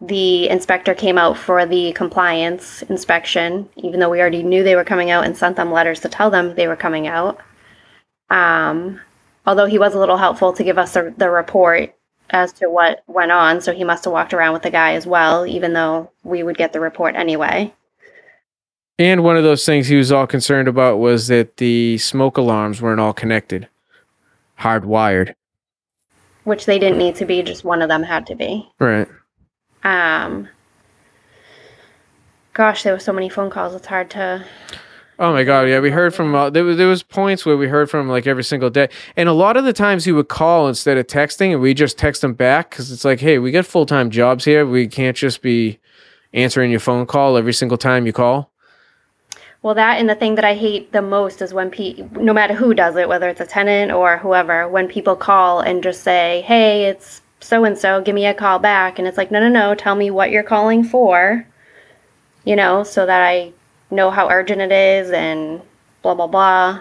the 0.00 0.48
inspector 0.48 0.94
came 0.94 1.18
out 1.18 1.36
for 1.36 1.66
the 1.66 1.92
compliance 1.92 2.82
inspection, 2.82 3.68
even 3.76 4.00
though 4.00 4.08
we 4.08 4.20
already 4.20 4.42
knew 4.42 4.62
they 4.62 4.76
were 4.76 4.84
coming 4.84 5.10
out 5.10 5.24
and 5.24 5.36
sent 5.36 5.56
them 5.56 5.72
letters 5.72 6.00
to 6.00 6.08
tell 6.08 6.30
them 6.30 6.54
they 6.54 6.68
were 6.68 6.76
coming 6.76 7.06
out. 7.06 7.38
Um, 8.30 9.00
although 9.46 9.66
he 9.66 9.78
was 9.78 9.94
a 9.94 9.98
little 9.98 10.16
helpful 10.16 10.54
to 10.54 10.64
give 10.64 10.78
us 10.78 10.94
the, 10.94 11.14
the 11.16 11.30
report 11.30 11.94
as 12.30 12.50
to 12.54 12.70
what 12.70 13.04
went 13.06 13.30
on, 13.30 13.60
so 13.60 13.74
he 13.74 13.84
must 13.84 14.04
have 14.04 14.12
walked 14.12 14.32
around 14.32 14.54
with 14.54 14.62
the 14.62 14.70
guy 14.70 14.94
as 14.94 15.06
well, 15.06 15.46
even 15.46 15.74
though 15.74 16.10
we 16.22 16.42
would 16.42 16.56
get 16.56 16.72
the 16.72 16.80
report 16.80 17.14
anyway. 17.14 17.72
And 18.98 19.24
one 19.24 19.36
of 19.36 19.42
those 19.42 19.66
things 19.66 19.88
he 19.88 19.96
was 19.96 20.12
all 20.12 20.26
concerned 20.26 20.68
about 20.68 20.98
was 20.98 21.26
that 21.26 21.56
the 21.56 21.98
smoke 21.98 22.36
alarms 22.36 22.80
weren't 22.80 23.00
all 23.00 23.12
connected, 23.12 23.68
hardwired. 24.60 25.34
Which 26.44 26.66
they 26.66 26.78
didn't 26.78 26.98
need 26.98 27.16
to 27.16 27.24
be, 27.24 27.42
just 27.42 27.64
one 27.64 27.82
of 27.82 27.88
them 27.88 28.02
had 28.02 28.26
to 28.28 28.34
be. 28.34 28.70
Right. 28.78 29.08
Um, 29.82 30.48
gosh, 32.52 32.84
there 32.84 32.92
were 32.92 33.00
so 33.00 33.12
many 33.12 33.28
phone 33.28 33.50
calls. 33.50 33.74
It's 33.74 33.86
hard 33.86 34.10
to. 34.10 34.44
Oh 35.18 35.32
my 35.32 35.44
god, 35.44 35.68
yeah, 35.68 35.78
we 35.78 35.90
heard 35.90 36.12
from 36.12 36.34
uh, 36.34 36.50
there 36.50 36.64
was 36.64 36.76
there 36.76 36.88
was 36.88 37.04
points 37.04 37.46
where 37.46 37.56
we 37.56 37.68
heard 37.68 37.88
from 37.88 38.00
him 38.00 38.08
like 38.08 38.26
every 38.26 38.42
single 38.42 38.68
day, 38.68 38.88
and 39.16 39.28
a 39.28 39.32
lot 39.32 39.56
of 39.56 39.64
the 39.64 39.72
times 39.72 40.04
he 40.04 40.10
would 40.12 40.28
call 40.28 40.66
instead 40.66 40.98
of 40.98 41.06
texting, 41.06 41.52
and 41.52 41.60
we 41.60 41.72
just 41.72 41.96
text 41.96 42.24
him 42.24 42.34
back 42.34 42.70
because 42.70 42.90
it's 42.90 43.04
like, 43.04 43.20
hey, 43.20 43.38
we 43.38 43.52
got 43.52 43.64
full 43.64 43.86
time 43.86 44.10
jobs 44.10 44.44
here, 44.44 44.66
we 44.66 44.88
can't 44.88 45.16
just 45.16 45.40
be 45.40 45.78
answering 46.32 46.70
your 46.70 46.80
phone 46.80 47.06
call 47.06 47.36
every 47.36 47.52
single 47.52 47.78
time 47.78 48.06
you 48.06 48.12
call. 48.12 48.50
Well, 49.64 49.76
that 49.76 49.98
and 49.98 50.10
the 50.10 50.14
thing 50.14 50.34
that 50.34 50.44
I 50.44 50.56
hate 50.56 50.92
the 50.92 51.00
most 51.00 51.40
is 51.40 51.54
when 51.54 51.70
pe- 51.70 52.04
no 52.12 52.34
matter 52.34 52.52
who 52.52 52.74
does 52.74 52.96
it, 52.96 53.08
whether 53.08 53.30
it's 53.30 53.40
a 53.40 53.46
tenant 53.46 53.92
or 53.92 54.18
whoever, 54.18 54.68
when 54.68 54.88
people 54.88 55.16
call 55.16 55.60
and 55.60 55.82
just 55.82 56.02
say, 56.02 56.42
"Hey, 56.46 56.84
it's 56.84 57.22
so 57.40 57.64
and 57.64 57.78
so, 57.78 58.02
give 58.02 58.14
me 58.14 58.26
a 58.26 58.34
call 58.34 58.58
back," 58.58 58.98
and 58.98 59.08
it's 59.08 59.16
like, 59.16 59.30
"No, 59.30 59.40
no, 59.40 59.48
no, 59.48 59.74
tell 59.74 59.94
me 59.94 60.10
what 60.10 60.30
you're 60.30 60.42
calling 60.42 60.84
for," 60.84 61.46
you 62.44 62.56
know, 62.56 62.82
so 62.84 63.06
that 63.06 63.22
I 63.22 63.52
know 63.90 64.10
how 64.10 64.28
urgent 64.28 64.60
it 64.60 64.70
is 64.70 65.10
and 65.10 65.62
blah 66.02 66.14
blah 66.14 66.26
blah. 66.26 66.80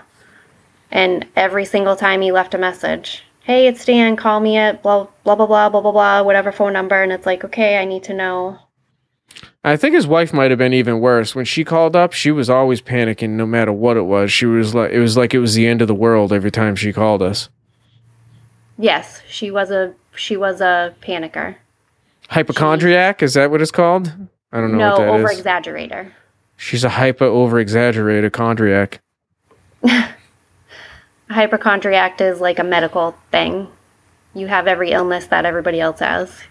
And 0.91 1.25
every 1.37 1.63
single 1.63 1.95
time 1.95 2.19
he 2.19 2.33
left 2.33 2.53
a 2.53 2.57
message, 2.57 3.23
"Hey, 3.43 3.67
it's 3.67 3.85
Dan, 3.85 4.17
call 4.17 4.41
me 4.41 4.57
at 4.57 4.83
blah 4.83 5.07
blah 5.23 5.35
blah 5.35 5.45
blah 5.47 5.69
blah 5.69 5.81
blah 5.81 5.91
blah, 5.93 6.21
whatever 6.21 6.51
phone 6.51 6.73
number," 6.73 7.01
and 7.01 7.13
it's 7.13 7.25
like, 7.25 7.45
"Okay, 7.45 7.77
I 7.77 7.85
need 7.85 8.03
to 8.03 8.13
know." 8.13 8.59
I 9.63 9.77
think 9.77 9.95
his 9.95 10.05
wife 10.05 10.33
might 10.33 10.51
have 10.51 10.57
been 10.57 10.73
even 10.73 10.99
worse. 10.99 11.35
When 11.35 11.45
she 11.45 11.63
called 11.63 11.95
up, 11.95 12.11
she 12.11 12.31
was 12.31 12.49
always 12.49 12.81
panicking 12.81 13.31
no 13.31 13.45
matter 13.45 13.71
what 13.71 13.95
it 13.95 14.01
was. 14.01 14.31
She 14.31 14.45
was 14.45 14.75
like 14.75 14.91
it 14.91 14.99
was 14.99 15.15
like 15.15 15.33
it 15.33 15.39
was 15.39 15.53
the 15.55 15.67
end 15.67 15.81
of 15.81 15.87
the 15.87 15.95
world 15.95 16.33
every 16.33 16.51
time 16.51 16.75
she 16.75 16.91
called 16.91 17.21
us. 17.21 17.49
Yes, 18.77 19.21
she 19.27 19.49
was 19.51 19.71
a 19.71 19.93
she 20.15 20.35
was 20.35 20.59
a 20.59 20.93
panicker. 21.01 21.55
Hypochondriac, 22.29 23.23
is 23.23 23.35
that 23.35 23.51
what 23.51 23.61
it's 23.61 23.71
called? 23.71 24.11
I 24.51 24.59
don't 24.59 24.71
know 24.71 24.77
no, 24.77 24.89
what 24.91 24.97
that 24.97 25.09
over 25.09 25.27
exaggerator. 25.29 26.11
She's 26.57 26.83
a 26.83 26.89
hyper 26.89 27.25
over 27.25 27.59
exaggerated 27.59 28.33
chondriac. 28.33 28.99
Hypochondriac 31.29 32.19
is 32.21 32.39
like 32.41 32.59
a 32.59 32.63
medical 32.63 33.15
thing. 33.31 33.67
You 34.33 34.47
have 34.47 34.67
every 34.67 34.91
illness 34.91 35.27
that 35.27 35.45
everybody 35.45 35.79
else 35.79 35.99
has. 35.99 36.41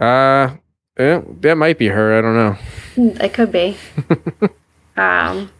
Uh 0.00 0.56
yeah, 0.98 1.22
that 1.40 1.56
might 1.56 1.78
be 1.78 1.88
her. 1.88 2.18
I 2.18 2.20
don't 2.20 2.36
know. 2.36 3.22
It 3.24 3.34
could 3.34 3.52
be. 3.52 3.76
um, 4.96 5.50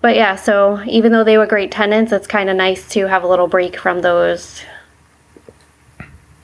but 0.00 0.16
yeah, 0.16 0.36
so 0.36 0.82
even 0.86 1.12
though 1.12 1.24
they 1.24 1.36
were 1.36 1.46
great 1.46 1.70
tenants, 1.70 2.12
it's 2.12 2.26
kind 2.26 2.48
of 2.48 2.56
nice 2.56 2.88
to 2.90 3.08
have 3.08 3.22
a 3.22 3.26
little 3.26 3.48
break 3.48 3.76
from 3.76 4.02
those 4.02 4.62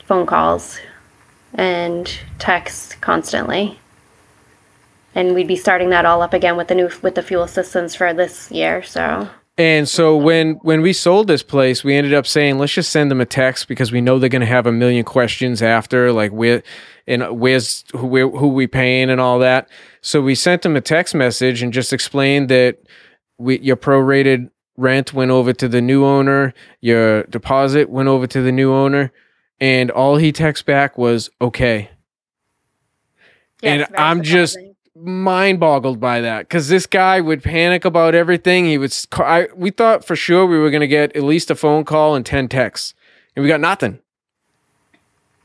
phone 0.05 0.27
calls 0.27 0.79
and 1.55 2.19
texts 2.39 2.95
constantly. 2.97 3.79
And 5.15 5.35
we'd 5.35 5.49
be 5.49 5.57
starting 5.57 5.91
that 5.91 6.05
all 6.05 6.23
up 6.23 6.33
again 6.33 6.57
with 6.57 6.69
the 6.69 6.75
new 6.75 6.91
with 7.03 7.15
the 7.15 7.23
fuel 7.23 7.43
assistance 7.43 7.95
for 7.95 8.13
this 8.13 8.51
year. 8.51 8.83
So 8.83 9.29
And 9.59 9.87
so 9.87 10.17
when 10.17 10.55
when 10.63 10.81
we 10.81 10.95
sold 10.95 11.27
this 11.27 11.43
place, 11.43 11.85
we 11.85 11.95
ended 11.95 12.15
up 12.15 12.27
saying 12.27 12.59
let's 12.59 12.73
just 12.73 12.91
send 12.91 13.11
them 13.11 13.21
a 13.21 13.27
text 13.27 13.69
because 13.69 13.93
we 13.93 14.01
know 14.01 14.19
they're 14.19 14.31
going 14.31 14.41
to 14.41 14.47
have 14.47 14.67
a 14.67 14.73
million 14.73 15.05
questions 15.05 15.63
after, 15.63 16.11
like 16.11 16.33
where 16.33 16.63
and 17.07 17.39
where's 17.39 17.85
who 17.93 18.07
where, 18.07 18.29
who 18.31 18.49
we 18.49 18.67
paying 18.67 19.11
and 19.11 19.21
all 19.21 19.39
that. 19.41 19.69
So 20.01 20.23
we 20.23 20.35
sent 20.35 20.63
them 20.63 20.75
a 20.75 20.81
text 20.81 21.15
message 21.15 21.63
and 21.63 21.71
just 21.73 21.93
explained 21.93 22.49
that 22.49 22.79
we 23.37 23.61
your 23.61 23.77
prorated 23.77 24.51
rent 24.79 25.13
went 25.13 25.31
over 25.31 25.53
to 25.53 25.69
the 25.69 25.83
new 25.83 26.03
owner, 26.03 26.55
your 26.81 27.25
deposit 27.25 27.91
went 27.91 28.09
over 28.09 28.27
to 28.27 28.41
the 28.41 28.53
new 28.53 28.73
owner, 28.73 29.13
and 29.61 29.91
all 29.91 30.17
he 30.17 30.33
texted 30.33 30.65
back 30.65 30.97
was 30.97 31.29
okay. 31.43 31.91
yeah, 33.63 33.71
And 33.71 33.87
I'm 33.99 34.23
just-. 34.23 34.57
Mind 35.03 35.61
boggled 35.61 36.01
by 36.01 36.21
that 36.21 36.49
because 36.49 36.69
this 36.69 36.87
guy 36.87 37.21
would 37.21 37.43
panic 37.43 37.85
about 37.85 38.15
everything. 38.15 38.67
He 38.67 38.79
would. 38.79 38.91
s- 38.91 39.07
ca- 39.07 39.25
I, 39.25 39.49
we 39.55 39.71
thought 39.71 40.05
for 40.05 40.17
sure 40.17 40.47
we 40.47 40.59
were 40.59 40.71
going 40.71 40.81
to 40.81 40.87
get 40.89 41.15
at 41.17 41.23
least 41.23 41.51
a 41.51 41.55
phone 41.55 41.85
call 41.85 42.15
and 42.15 42.25
ten 42.25 42.49
texts, 42.49 42.95
and 43.35 43.43
we 43.43 43.49
got 43.49 43.61
nothing. 43.61 43.99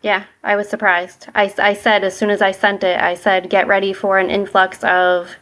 Yeah, 0.02 0.26
I 0.44 0.56
was 0.56 0.70
surprised. 0.70 1.28
I, 1.34 1.54
I 1.58 1.74
said 1.74 2.04
as 2.04 2.16
soon 2.16 2.30
as 2.30 2.42
I 2.42 2.52
sent 2.52 2.84
it, 2.84 3.00
I 3.00 3.16
said, 3.16 3.50
get 3.50 3.68
ready 3.68 3.94
for 3.94 4.20
an 4.20 4.30
influx 4.30 4.84
of 4.84 5.36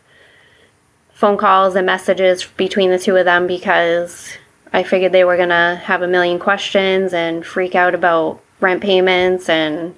phone 1.13 1.37
calls 1.37 1.75
and 1.75 1.85
messages 1.85 2.45
between 2.45 2.89
the 2.89 2.97
two 2.97 3.15
of 3.17 3.25
them 3.25 3.47
because 3.47 4.31
I 4.73 4.83
figured 4.83 5.11
they 5.11 5.23
were 5.23 5.37
going 5.37 5.49
to 5.49 5.79
have 5.83 6.01
a 6.01 6.07
million 6.07 6.39
questions 6.39 7.13
and 7.13 7.45
freak 7.45 7.75
out 7.75 7.93
about 7.93 8.41
rent 8.59 8.81
payments 8.81 9.49
and 9.49 9.95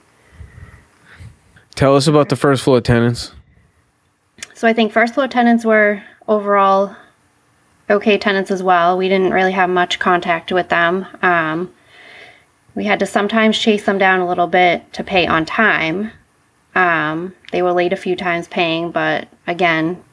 Tell 1.76 1.96
us 1.96 2.08
about 2.08 2.30
the 2.30 2.36
first 2.36 2.64
floor 2.64 2.82
tenants. 2.82 3.32
So 4.58 4.68
I 4.68 4.74
think 4.74 4.92
first 4.92 5.14
floor 5.14 5.28
tenants 5.28 5.64
were 5.64 6.02
overall 6.28 6.96
okay 7.92 8.18
tenants 8.18 8.50
as 8.50 8.64
well. 8.64 8.98
We 8.98 9.08
didn't 9.08 9.32
really 9.32 9.52
have 9.52 9.70
much 9.70 10.00
contact 10.00 10.52
with 10.52 10.70
them. 10.70 11.06
Um, 11.22 11.72
we 12.74 12.86
had 12.86 12.98
to 13.00 13.06
sometimes 13.06 13.60
chase 13.60 13.86
them 13.86 14.00
down 14.00 14.20
a 14.20 14.28
little 14.28 14.48
bit 14.48 14.92
to 14.94 15.04
pay 15.04 15.28
on 15.28 15.46
time. 15.46 16.10
Um, 16.74 17.36
they 17.52 17.62
were 17.62 17.72
late 17.72 17.94
a 17.94 17.98
few 17.98 18.16
times 18.16 18.48
paying, 18.48 18.90
but 18.90 19.28
again, 19.46 20.04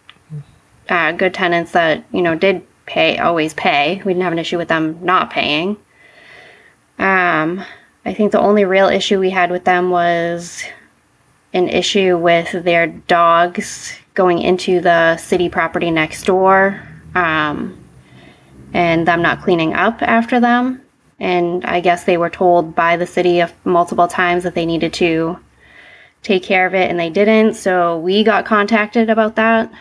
uh, 0.90 1.12
good 1.12 1.32
tenants 1.32 1.72
that 1.72 2.04
you 2.12 2.20
know 2.20 2.34
did 2.34 2.66
pay 2.84 3.16
always 3.16 3.54
pay. 3.54 4.02
We 4.04 4.12
didn't 4.12 4.24
have 4.24 4.32
an 4.34 4.38
issue 4.38 4.58
with 4.58 4.68
them 4.68 4.98
not 5.02 5.30
paying. 5.30 5.78
Um, 6.98 7.64
I 8.04 8.12
think 8.12 8.32
the 8.32 8.40
only 8.40 8.66
real 8.66 8.88
issue 8.88 9.18
we 9.18 9.30
had 9.30 9.50
with 9.50 9.64
them 9.64 9.88
was 9.88 10.62
an 11.54 11.70
issue 11.70 12.18
with 12.18 12.52
their 12.62 12.88
dogs 12.88 14.00
going 14.14 14.40
into 14.40 14.80
the 14.80 15.16
city 15.16 15.49
property 15.49 15.90
next 15.90 16.25
door 16.25 16.80
um, 17.14 17.76
and 18.73 19.06
them 19.06 19.23
not 19.23 19.42
cleaning 19.42 19.75
up 19.75 20.02
after 20.02 20.40
them. 20.40 20.80
And 21.21 21.64
I 21.64 21.80
guess 21.80 22.04
they 22.04 22.16
were 22.16 22.30
told 22.30 22.75
by 22.75 22.97
the 22.97 23.06
city 23.06 23.42
multiple 23.64 24.09
times 24.09 24.44
that 24.44 24.54
they 24.54 24.66
needed 24.66 24.92
to 24.94 25.38
take 26.23 26.42
care 26.42 26.66
of 26.66 26.75
it 26.75 26.90
and 26.90 26.99
they 26.99 27.11
didn't. 27.11 27.54
So 27.54 27.99
we 27.99 28.25
got 28.25 28.47
contacted 28.47 29.11
about 29.11 29.37
that 29.37 29.73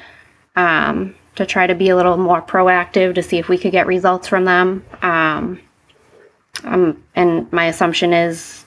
um, 0.55 1.15
to 1.35 1.45
try 1.45 1.65
to 1.65 1.75
be 1.75 1.89
a 1.89 1.95
little 1.95 2.17
more 2.17 2.41
proactive 2.41 3.15
to 3.15 3.23
see 3.23 3.37
if 3.37 3.49
we 3.49 3.57
could 3.57 3.71
get 3.71 3.87
results 3.87 4.27
from 4.27 4.45
them. 4.45 4.85
Um, 5.01 5.59
um, 6.63 7.03
and 7.15 7.51
my 7.51 7.65
assumption 7.65 8.13
is 8.13 8.65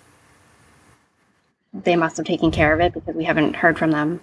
they 1.73 1.97
must 1.97 2.17
have 2.17 2.27
taken 2.27 2.51
care 2.51 2.73
of 2.73 2.81
it 2.81 2.95
because 2.95 3.15
we 3.15 3.25
haven't 3.25 3.55
heard 3.55 3.79
from 3.79 3.91
them 3.91 4.21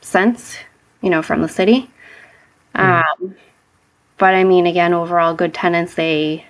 since, 0.00 0.56
you 1.04 1.10
know, 1.10 1.22
from 1.22 1.42
the 1.42 1.48
city. 1.48 1.90
Um, 2.74 3.36
but 4.16 4.34
I 4.34 4.42
mean, 4.42 4.66
again, 4.66 4.94
overall, 4.94 5.34
good 5.34 5.52
tenants. 5.52 5.94
They 5.94 6.46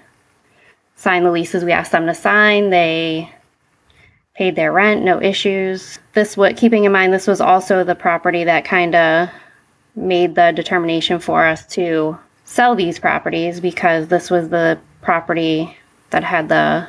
signed 0.95 1.27
the 1.27 1.33
leases 1.33 1.65
we 1.65 1.73
asked 1.73 1.91
them 1.91 2.07
to 2.07 2.15
sign. 2.15 2.71
They 2.71 3.29
paid 4.35 4.55
their 4.55 4.73
rent, 4.73 5.03
no 5.03 5.21
issues. 5.21 5.99
This 6.13 6.37
what 6.37 6.57
keeping 6.57 6.85
in 6.85 6.93
mind 6.93 7.13
this 7.13 7.27
was 7.27 7.41
also 7.41 7.83
the 7.83 7.97
property 7.97 8.45
that 8.45 8.65
kind 8.65 8.95
of 8.95 9.29
made 9.97 10.37
the 10.37 10.53
determination 10.55 11.19
for 11.19 11.45
us 11.45 11.67
to 11.67 12.17
sell 12.45 12.77
these 12.77 12.99
properties 12.99 13.61
because 13.61 14.07
this 14.07 14.31
was 14.31 14.49
the 14.51 14.79
property 15.03 15.77
that 16.11 16.23
had 16.23 16.49
the 16.49 16.87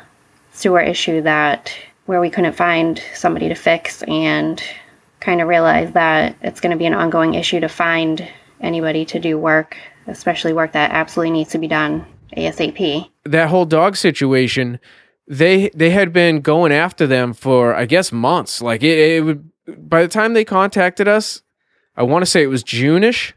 sewer 0.53 0.81
issue 0.81 1.21
that 1.21 1.75
where 2.05 2.21
we 2.21 2.29
couldn't 2.29 2.53
find 2.53 3.01
somebody 3.15 3.49
to 3.49 3.55
fix 3.55 4.03
and 4.03 4.63
kind 5.19 5.41
of 5.41 5.47
realize 5.47 5.93
that 5.93 6.35
it's 6.41 6.59
going 6.59 6.71
to 6.71 6.77
be 6.77 6.85
an 6.85 6.93
ongoing 6.93 7.33
issue 7.33 7.59
to 7.59 7.69
find 7.69 8.27
anybody 8.61 9.05
to 9.05 9.19
do 9.19 9.37
work, 9.37 9.77
especially 10.07 10.53
work 10.53 10.73
that 10.73 10.91
absolutely 10.91 11.31
needs 11.31 11.51
to 11.51 11.57
be 11.57 11.67
done 11.67 12.05
ASAP. 12.35 13.09
That 13.23 13.49
whole 13.49 13.65
dog 13.65 13.95
situation, 13.95 14.79
they 15.27 15.69
they 15.69 15.89
had 15.89 16.13
been 16.13 16.41
going 16.41 16.71
after 16.71 17.07
them 17.07 17.33
for 17.33 17.73
I 17.73 17.85
guess 17.85 18.11
months. 18.11 18.61
Like 18.61 18.83
it, 18.83 18.97
it 18.97 19.21
would 19.21 19.49
by 19.89 20.01
the 20.01 20.07
time 20.07 20.33
they 20.33 20.45
contacted 20.45 21.07
us, 21.07 21.41
I 21.95 22.03
want 22.03 22.23
to 22.23 22.29
say 22.29 22.43
it 22.43 22.47
was 22.47 22.63
June-ish. 22.63 23.33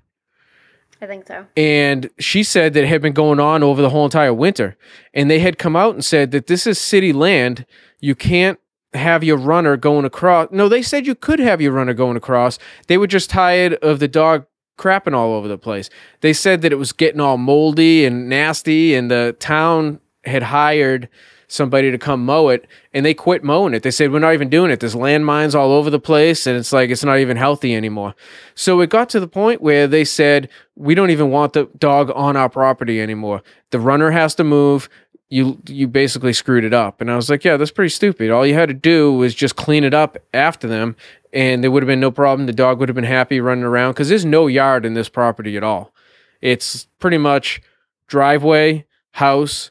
I 1.00 1.06
think 1.06 1.28
so. 1.28 1.46
and 1.56 2.10
she 2.18 2.42
said 2.42 2.74
that 2.74 2.82
it 2.82 2.88
had 2.88 3.00
been 3.00 3.12
going 3.12 3.38
on 3.38 3.62
over 3.62 3.80
the 3.80 3.90
whole 3.90 4.04
entire 4.04 4.34
winter 4.34 4.76
and 5.14 5.30
they 5.30 5.38
had 5.38 5.56
come 5.56 5.76
out 5.76 5.94
and 5.94 6.04
said 6.04 6.32
that 6.32 6.48
this 6.48 6.66
is 6.66 6.76
city 6.76 7.12
land 7.12 7.64
you 8.00 8.16
can't 8.16 8.58
have 8.94 9.22
your 9.22 9.36
runner 9.36 9.76
going 9.76 10.04
across. 10.04 10.48
No 10.50 10.68
they 10.68 10.82
said 10.82 11.06
you 11.06 11.14
could 11.14 11.38
have 11.38 11.60
your 11.60 11.72
runner 11.72 11.94
going 11.94 12.16
across. 12.16 12.58
They 12.86 12.98
were 12.98 13.06
just 13.06 13.30
tired 13.30 13.74
of 13.74 13.98
the 13.98 14.08
dog 14.08 14.46
crapping 14.78 15.14
all 15.14 15.34
over 15.34 15.48
the 15.48 15.58
place. 15.58 15.90
They 16.20 16.32
said 16.32 16.62
that 16.62 16.72
it 16.72 16.76
was 16.76 16.92
getting 16.92 17.20
all 17.20 17.36
moldy 17.36 18.06
and 18.06 18.28
nasty 18.28 18.94
and 18.94 19.10
the 19.10 19.36
town 19.38 20.00
had 20.24 20.44
hired 20.44 21.08
somebody 21.48 21.90
to 21.90 21.98
come 21.98 22.24
mow 22.24 22.48
it 22.48 22.66
and 22.92 23.04
they 23.04 23.14
quit 23.14 23.42
mowing 23.42 23.74
it. 23.74 23.82
They 23.82 23.90
said 23.90 24.12
we're 24.12 24.18
not 24.18 24.34
even 24.34 24.50
doing 24.50 24.70
it. 24.70 24.80
There's 24.80 24.94
landmines 24.94 25.54
all 25.54 25.72
over 25.72 25.90
the 25.90 25.98
place 25.98 26.46
and 26.46 26.56
it's 26.56 26.72
like 26.72 26.90
it's 26.90 27.04
not 27.04 27.18
even 27.18 27.36
healthy 27.36 27.74
anymore. 27.74 28.14
So 28.54 28.80
it 28.80 28.90
got 28.90 29.08
to 29.10 29.20
the 29.20 29.28
point 29.28 29.62
where 29.62 29.86
they 29.86 30.04
said 30.04 30.48
we 30.76 30.94
don't 30.94 31.10
even 31.10 31.30
want 31.30 31.54
the 31.54 31.68
dog 31.78 32.12
on 32.14 32.36
our 32.36 32.50
property 32.50 33.00
anymore. 33.00 33.42
The 33.70 33.80
runner 33.80 34.10
has 34.10 34.34
to 34.36 34.44
move. 34.44 34.88
You 35.30 35.60
you 35.66 35.88
basically 35.88 36.32
screwed 36.32 36.64
it 36.64 36.72
up. 36.72 37.00
And 37.00 37.10
I 37.10 37.16
was 37.16 37.28
like, 37.28 37.44
yeah, 37.44 37.56
that's 37.56 37.70
pretty 37.70 37.90
stupid. 37.90 38.30
All 38.30 38.46
you 38.46 38.54
had 38.54 38.68
to 38.68 38.74
do 38.74 39.12
was 39.12 39.34
just 39.34 39.56
clean 39.56 39.84
it 39.84 39.94
up 39.94 40.16
after 40.32 40.66
them 40.66 40.96
and 41.32 41.62
there 41.62 41.70
would 41.70 41.82
have 41.82 41.88
been 41.88 42.00
no 42.00 42.10
problem. 42.10 42.46
The 42.46 42.52
dog 42.52 42.80
would 42.80 42.88
have 42.88 42.96
been 42.96 43.04
happy 43.04 43.40
running 43.40 43.64
around 43.64 43.94
cuz 43.94 44.08
there's 44.08 44.24
no 44.24 44.46
yard 44.46 44.86
in 44.86 44.94
this 44.94 45.08
property 45.08 45.56
at 45.56 45.62
all. 45.62 45.92
It's 46.40 46.86
pretty 46.98 47.18
much 47.18 47.60
driveway, 48.06 48.86
house, 49.12 49.70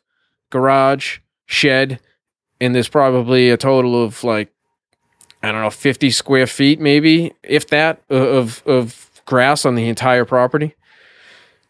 garage, 0.50 1.20
shed, 1.46 2.00
and 2.62 2.76
there's 2.76 2.90
probably 2.90 3.50
a 3.50 3.58
total 3.58 4.04
of 4.04 4.24
like 4.24 4.50
I 5.42 5.52
don't 5.52 5.62
know, 5.62 5.70
50 5.70 6.10
square 6.12 6.48
feet 6.48 6.80
maybe, 6.80 7.34
if 7.44 7.68
that 7.70 8.02
of 8.10 8.62
of 8.66 9.22
grass 9.26 9.66
on 9.66 9.76
the 9.76 9.88
entire 9.88 10.26
property. 10.26 10.76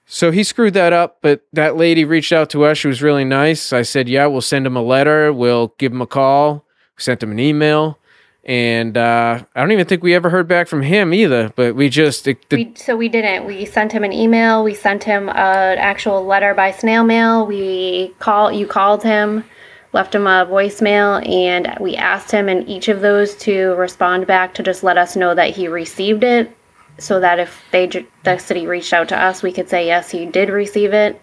So 0.09 0.31
he 0.31 0.43
screwed 0.43 0.73
that 0.73 0.93
up, 0.93 1.17
but 1.21 1.41
that 1.51 1.75
lady 1.75 2.05
reached 2.05 2.31
out 2.31 2.49
to 2.51 2.63
us. 2.63 2.77
She 2.77 2.87
was 2.87 3.01
really 3.01 3.25
nice. 3.25 3.73
I 3.73 3.81
said, 3.81 4.07
"Yeah, 4.07 4.25
we'll 4.27 4.41
send 4.41 4.65
him 4.65 4.77
a 4.77 4.81
letter. 4.81 5.33
We'll 5.33 5.73
give 5.77 5.91
him 5.91 6.01
a 6.01 6.07
call." 6.07 6.65
We 6.97 7.03
sent 7.03 7.21
him 7.21 7.31
an 7.31 7.39
email, 7.39 7.99
and 8.45 8.97
uh, 8.97 9.43
I 9.53 9.59
don't 9.59 9.73
even 9.73 9.85
think 9.85 10.01
we 10.01 10.15
ever 10.15 10.29
heard 10.29 10.47
back 10.47 10.69
from 10.69 10.81
him 10.81 11.13
either. 11.13 11.51
But 11.57 11.75
we 11.75 11.89
just 11.89 12.25
it, 12.25 12.49
the, 12.49 12.55
We, 12.55 12.73
so 12.75 12.95
we 12.95 13.09
didn't. 13.09 13.45
We 13.45 13.65
sent 13.65 13.91
him 13.91 14.05
an 14.05 14.13
email. 14.13 14.63
We 14.63 14.73
sent 14.73 15.03
him 15.03 15.27
an 15.27 15.77
actual 15.77 16.25
letter 16.25 16.53
by 16.53 16.71
snail 16.71 17.03
mail. 17.03 17.45
We 17.45 18.13
call 18.19 18.49
you 18.49 18.65
called 18.65 19.03
him, 19.03 19.43
left 19.91 20.15
him 20.15 20.25
a 20.25 20.47
voicemail, 20.49 21.27
and 21.27 21.75
we 21.81 21.97
asked 21.97 22.31
him 22.31 22.47
in 22.47 22.65
each 22.69 22.87
of 22.87 23.01
those 23.01 23.35
to 23.39 23.75
respond 23.75 24.25
back 24.25 24.53
to 24.53 24.63
just 24.63 24.83
let 24.83 24.97
us 24.97 25.17
know 25.17 25.35
that 25.35 25.53
he 25.53 25.67
received 25.67 26.23
it, 26.23 26.49
so 26.97 27.19
that 27.19 27.39
if 27.39 27.63
they 27.71 27.87
the 28.23 28.37
city 28.37 28.67
reached 28.67 28.93
out 28.93 29.09
to 29.09 29.17
us, 29.17 29.43
we 29.43 29.51
could 29.51 29.69
say 29.69 29.85
yes, 29.85 30.09
he 30.09 30.25
did 30.25 30.49
receive 30.49 30.93
it. 30.93 31.21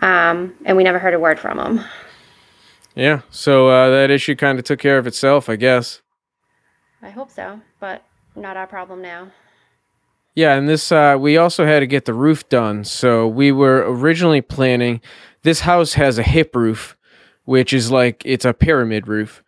Um, 0.00 0.54
and 0.64 0.76
we 0.76 0.82
never 0.82 0.98
heard 0.98 1.14
a 1.14 1.20
word 1.20 1.38
from 1.38 1.58
him. 1.58 1.84
yeah. 2.96 3.20
So 3.30 3.68
uh, 3.68 3.90
that 3.90 4.10
issue 4.10 4.34
kind 4.34 4.58
of 4.58 4.64
took 4.64 4.80
care 4.80 4.98
of 4.98 5.06
itself, 5.06 5.48
I 5.48 5.56
guess. 5.56 6.02
I 7.00 7.10
hope 7.10 7.30
so, 7.30 7.60
but 7.78 8.04
not 8.34 8.56
our 8.56 8.66
problem 8.66 9.00
now. 9.00 9.30
Yeah, 10.34 10.54
and 10.54 10.68
this 10.68 10.90
uh, 10.90 11.16
we 11.20 11.36
also 11.36 11.66
had 11.66 11.80
to 11.80 11.86
get 11.86 12.06
the 12.06 12.14
roof 12.14 12.48
done. 12.48 12.84
So 12.84 13.28
we 13.28 13.52
were 13.52 13.84
originally 13.86 14.40
planning. 14.40 15.00
This 15.42 15.60
house 15.60 15.94
has 15.94 16.18
a 16.18 16.22
hip 16.22 16.56
roof, 16.56 16.96
which 17.44 17.72
is 17.72 17.90
like 17.90 18.22
it's 18.24 18.44
a 18.44 18.54
pyramid 18.54 19.06
roof, 19.06 19.42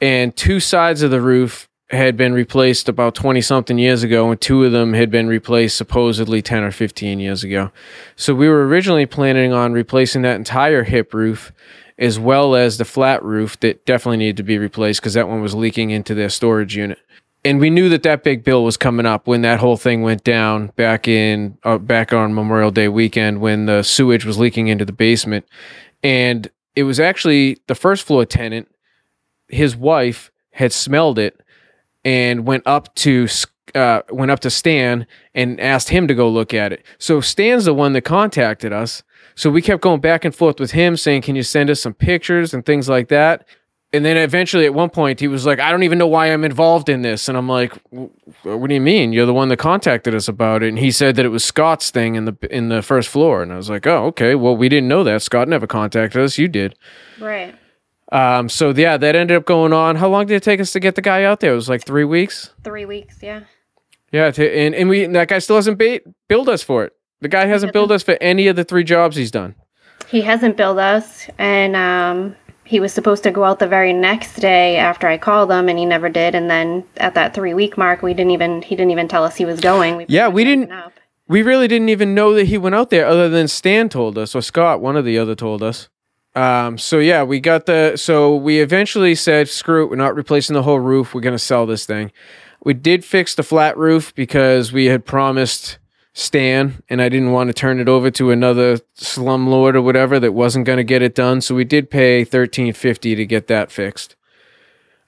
and 0.00 0.34
two 0.34 0.58
sides 0.58 1.02
of 1.02 1.10
the 1.10 1.20
roof 1.20 1.68
had 1.90 2.16
been 2.16 2.32
replaced 2.32 2.88
about 2.88 3.14
twenty 3.14 3.40
something 3.40 3.78
years 3.78 4.02
ago, 4.02 4.30
and 4.30 4.40
two 4.40 4.64
of 4.64 4.72
them 4.72 4.92
had 4.92 5.10
been 5.10 5.28
replaced 5.28 5.76
supposedly 5.76 6.42
ten 6.42 6.62
or 6.62 6.70
fifteen 6.70 7.20
years 7.20 7.44
ago. 7.44 7.70
So 8.16 8.34
we 8.34 8.48
were 8.48 8.66
originally 8.66 9.06
planning 9.06 9.52
on 9.52 9.72
replacing 9.72 10.22
that 10.22 10.36
entire 10.36 10.84
hip 10.84 11.14
roof. 11.14 11.52
As 11.98 12.18
well 12.18 12.54
as 12.54 12.78
the 12.78 12.86
flat 12.86 13.22
roof 13.22 13.60
that 13.60 13.84
definitely 13.84 14.16
needed 14.16 14.38
to 14.38 14.42
be 14.42 14.56
replaced 14.56 15.02
because 15.02 15.12
that 15.12 15.28
one 15.28 15.42
was 15.42 15.54
leaking 15.54 15.90
into 15.90 16.14
their 16.14 16.30
storage 16.30 16.74
unit 16.74 16.98
and 17.44 17.60
we 17.60 17.70
knew 17.70 17.88
that 17.88 18.02
that 18.02 18.22
big 18.22 18.44
bill 18.44 18.64
was 18.64 18.76
coming 18.76 19.06
up 19.06 19.26
when 19.26 19.42
that 19.42 19.60
whole 19.60 19.76
thing 19.76 20.02
went 20.02 20.24
down 20.24 20.68
back 20.76 21.08
in 21.08 21.56
uh, 21.64 21.78
back 21.78 22.12
on 22.12 22.34
Memorial 22.34 22.70
Day 22.70 22.88
weekend 22.88 23.40
when 23.40 23.66
the 23.66 23.82
sewage 23.82 24.24
was 24.24 24.38
leaking 24.38 24.68
into 24.68 24.84
the 24.84 24.92
basement, 24.92 25.46
and 26.02 26.50
it 26.76 26.82
was 26.84 27.00
actually 27.00 27.58
the 27.66 27.74
first 27.74 28.06
floor 28.06 28.24
tenant. 28.24 28.68
His 29.48 29.74
wife 29.74 30.30
had 30.52 30.72
smelled 30.72 31.18
it 31.18 31.40
and 32.04 32.46
went 32.46 32.64
up 32.66 32.94
to 32.96 33.28
uh, 33.74 34.02
went 34.10 34.30
up 34.30 34.40
to 34.40 34.50
Stan 34.50 35.06
and 35.34 35.60
asked 35.60 35.90
him 35.90 36.08
to 36.08 36.14
go 36.14 36.28
look 36.28 36.52
at 36.52 36.72
it. 36.72 36.84
So 36.98 37.20
Stan's 37.20 37.66
the 37.66 37.74
one 37.74 37.92
that 37.92 38.02
contacted 38.02 38.72
us. 38.72 39.02
So 39.36 39.48
we 39.48 39.62
kept 39.62 39.80
going 39.80 40.00
back 40.00 40.24
and 40.24 40.34
forth 40.34 40.58
with 40.58 40.72
him, 40.72 40.96
saying, 40.96 41.22
"Can 41.22 41.36
you 41.36 41.42
send 41.42 41.70
us 41.70 41.80
some 41.80 41.94
pictures 41.94 42.52
and 42.52 42.66
things 42.66 42.88
like 42.88 43.08
that?" 43.08 43.46
and 43.92 44.04
then 44.04 44.16
eventually 44.16 44.66
at 44.66 44.74
one 44.74 44.88
point 44.88 45.18
he 45.18 45.26
was 45.28 45.44
like 45.44 45.58
i 45.58 45.70
don't 45.70 45.82
even 45.82 45.98
know 45.98 46.06
why 46.06 46.26
i'm 46.26 46.44
involved 46.44 46.88
in 46.88 47.02
this 47.02 47.28
and 47.28 47.36
i'm 47.36 47.48
like 47.48 47.72
what 47.90 48.68
do 48.68 48.74
you 48.74 48.80
mean 48.80 49.12
you're 49.12 49.26
the 49.26 49.34
one 49.34 49.48
that 49.48 49.56
contacted 49.56 50.14
us 50.14 50.28
about 50.28 50.62
it 50.62 50.68
and 50.68 50.78
he 50.78 50.90
said 50.90 51.16
that 51.16 51.24
it 51.24 51.30
was 51.30 51.44
scott's 51.44 51.90
thing 51.90 52.14
in 52.14 52.24
the 52.24 52.36
in 52.50 52.68
the 52.68 52.82
first 52.82 53.08
floor 53.08 53.42
and 53.42 53.52
i 53.52 53.56
was 53.56 53.68
like 53.68 53.86
oh 53.86 54.06
okay 54.06 54.34
well 54.34 54.56
we 54.56 54.68
didn't 54.68 54.88
know 54.88 55.02
that 55.02 55.22
scott 55.22 55.48
never 55.48 55.66
contacted 55.66 56.22
us 56.22 56.38
you 56.38 56.48
did 56.48 56.76
Right. 57.18 57.54
Um 58.12 58.48
so 58.48 58.70
yeah 58.70 58.96
that 58.96 59.14
ended 59.14 59.36
up 59.36 59.44
going 59.44 59.72
on 59.72 59.96
how 59.96 60.08
long 60.08 60.26
did 60.26 60.34
it 60.34 60.42
take 60.42 60.60
us 60.60 60.72
to 60.72 60.80
get 60.80 60.94
the 60.94 61.02
guy 61.02 61.24
out 61.24 61.40
there 61.40 61.52
it 61.52 61.56
was 61.56 61.68
like 61.68 61.84
three 61.84 62.04
weeks 62.04 62.50
Three 62.64 62.84
weeks, 62.84 63.18
yeah. 63.22 63.40
yeah 64.12 64.30
to, 64.30 64.50
and, 64.56 64.74
and 64.74 64.88
we 64.88 65.06
that 65.06 65.28
guy 65.28 65.38
still 65.38 65.56
hasn't 65.56 65.78
ba- 65.78 66.00
billed 66.28 66.48
us 66.48 66.62
for 66.62 66.84
it 66.84 66.92
The 67.20 67.28
guy 67.28 67.46
hasn't 67.46 67.72
billed 67.72 67.92
us 67.92 68.02
for 68.02 68.16
any 68.20 68.46
of 68.48 68.56
the 68.56 68.64
three 68.64 68.84
jobs 68.84 69.16
he's 69.16 69.30
done. 69.30 69.54
He 70.08 70.22
hasn't 70.22 70.56
billed 70.56 70.78
us, 70.80 71.28
and 71.38 71.76
um, 71.76 72.34
he 72.64 72.80
was 72.80 72.92
supposed 72.92 73.22
to 73.24 73.30
go 73.30 73.44
out 73.44 73.58
the 73.60 73.68
very 73.68 73.92
next 73.92 74.36
day 74.40 74.76
after 74.78 75.06
I 75.06 75.18
called 75.18 75.52
him, 75.52 75.68
and 75.68 75.78
he 75.78 75.84
never 75.84 76.08
did. 76.08 76.34
And 76.34 76.50
then 76.50 76.82
at 76.96 77.14
that 77.14 77.32
three 77.34 77.54
week 77.54 77.76
mark, 77.78 78.02
we 78.02 78.12
didn't 78.14 78.32
even 78.32 78.62
he 78.62 78.74
didn't 78.74 78.90
even 78.90 79.06
tell 79.06 79.22
us 79.22 79.36
he 79.36 79.44
was 79.44 79.60
going. 79.60 79.96
We 79.98 80.06
Yeah, 80.08 80.26
we 80.28 80.42
didn't- 80.44 80.72
up. 80.72 80.94
We 81.28 81.42
really 81.42 81.68
didn't 81.68 81.90
even 81.90 82.12
know 82.12 82.34
that 82.34 82.46
he 82.46 82.58
went 82.58 82.74
out 82.74 82.90
there, 82.90 83.06
other 83.06 83.28
than 83.28 83.46
Stan 83.46 83.88
told 83.88 84.18
us 84.18 84.34
or 84.34 84.42
Scott, 84.42 84.80
one 84.80 84.96
of 84.96 85.04
the 85.04 85.16
other 85.16 85.36
told 85.36 85.62
us. 85.62 85.88
Um, 86.34 86.78
so 86.78 86.98
yeah, 86.98 87.22
we 87.22 87.40
got 87.40 87.66
the. 87.66 87.96
So 87.96 88.36
we 88.36 88.60
eventually 88.60 89.14
said, 89.14 89.48
"Screw 89.48 89.84
it, 89.84 89.90
we're 89.90 89.96
not 89.96 90.14
replacing 90.14 90.54
the 90.54 90.62
whole 90.62 90.78
roof. 90.78 91.14
We're 91.14 91.20
gonna 91.22 91.38
sell 91.38 91.66
this 91.66 91.86
thing." 91.86 92.12
We 92.62 92.74
did 92.74 93.04
fix 93.04 93.34
the 93.34 93.42
flat 93.42 93.76
roof 93.76 94.14
because 94.14 94.72
we 94.72 94.86
had 94.86 95.04
promised 95.04 95.78
Stan, 96.12 96.82
and 96.88 97.00
I 97.00 97.08
didn't 97.08 97.32
want 97.32 97.48
to 97.48 97.54
turn 97.54 97.80
it 97.80 97.88
over 97.88 98.10
to 98.12 98.30
another 98.30 98.76
slumlord 98.96 99.74
or 99.74 99.82
whatever 99.82 100.20
that 100.20 100.32
wasn't 100.32 100.66
gonna 100.66 100.84
get 100.84 101.02
it 101.02 101.14
done. 101.14 101.40
So 101.40 101.54
we 101.54 101.64
did 101.64 101.90
pay 101.90 102.24
thirteen 102.24 102.72
fifty 102.74 103.14
to 103.14 103.26
get 103.26 103.48
that 103.48 103.72
fixed. 103.72 104.14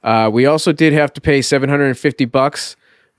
Uh, 0.02 0.29
we 0.33 0.47
also 0.47 0.73
did 0.73 0.93
have 0.93 1.12
to 1.12 1.21
pay 1.21 1.41
seven 1.41 1.69
hundred 1.69 1.87
and 1.87 1.99
fifty 1.99 2.25
bucks 2.25 2.75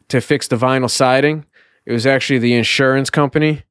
to 0.10 0.20
fix 0.20 0.48
the 0.48 0.58
vinyl 0.58 0.90
siding. 0.90 1.46
It 1.86 1.94
was 1.94 2.06
actually 2.06 2.40
the 2.40 2.54
insurance 2.54 3.10
company 3.10 3.64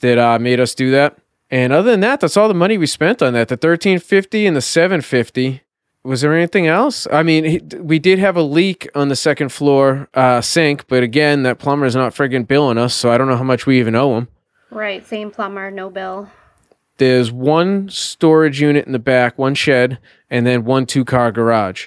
that 0.00 0.18
uh, 0.18 0.38
made 0.38 0.60
us 0.60 0.74
do 0.74 0.90
that. 0.92 1.18
And 1.52 1.72
other 1.72 1.90
than 1.90 2.00
that, 2.00 2.18
that's 2.18 2.36
all 2.36 2.48
the 2.48 2.54
money 2.54 2.78
we 2.78 2.86
spent 2.86 3.22
on 3.22 3.34
that. 3.34 3.48
The 3.48 3.58
thirteen 3.58 3.98
fifty 3.98 4.46
and 4.46 4.56
the 4.56 4.62
seven 4.62 5.02
fifty. 5.02 5.60
Was 6.02 6.22
there 6.22 6.34
anything 6.34 6.66
else? 6.66 7.06
I 7.12 7.22
mean, 7.22 7.68
we 7.78 8.00
did 8.00 8.18
have 8.18 8.36
a 8.36 8.42
leak 8.42 8.88
on 8.92 9.08
the 9.08 9.14
second 9.14 9.50
floor 9.50 10.08
uh, 10.14 10.40
sink, 10.40 10.88
but 10.88 11.04
again, 11.04 11.44
that 11.44 11.60
plumber 11.60 11.86
is 11.86 11.94
not 11.94 12.12
friggin' 12.12 12.48
billing 12.48 12.76
us, 12.76 12.92
so 12.92 13.12
I 13.12 13.18
don't 13.18 13.28
know 13.28 13.36
how 13.36 13.44
much 13.44 13.66
we 13.66 13.78
even 13.78 13.94
owe 13.94 14.16
him. 14.16 14.28
Right, 14.70 15.06
same 15.06 15.30
plumber, 15.30 15.70
no 15.70 15.90
bill. 15.90 16.28
There's 16.96 17.30
one 17.30 17.88
storage 17.88 18.60
unit 18.60 18.86
in 18.86 18.92
the 18.92 18.98
back, 18.98 19.38
one 19.38 19.54
shed, 19.54 19.98
and 20.28 20.44
then 20.44 20.64
one 20.64 20.86
two 20.86 21.04
car 21.04 21.30
garage, 21.30 21.86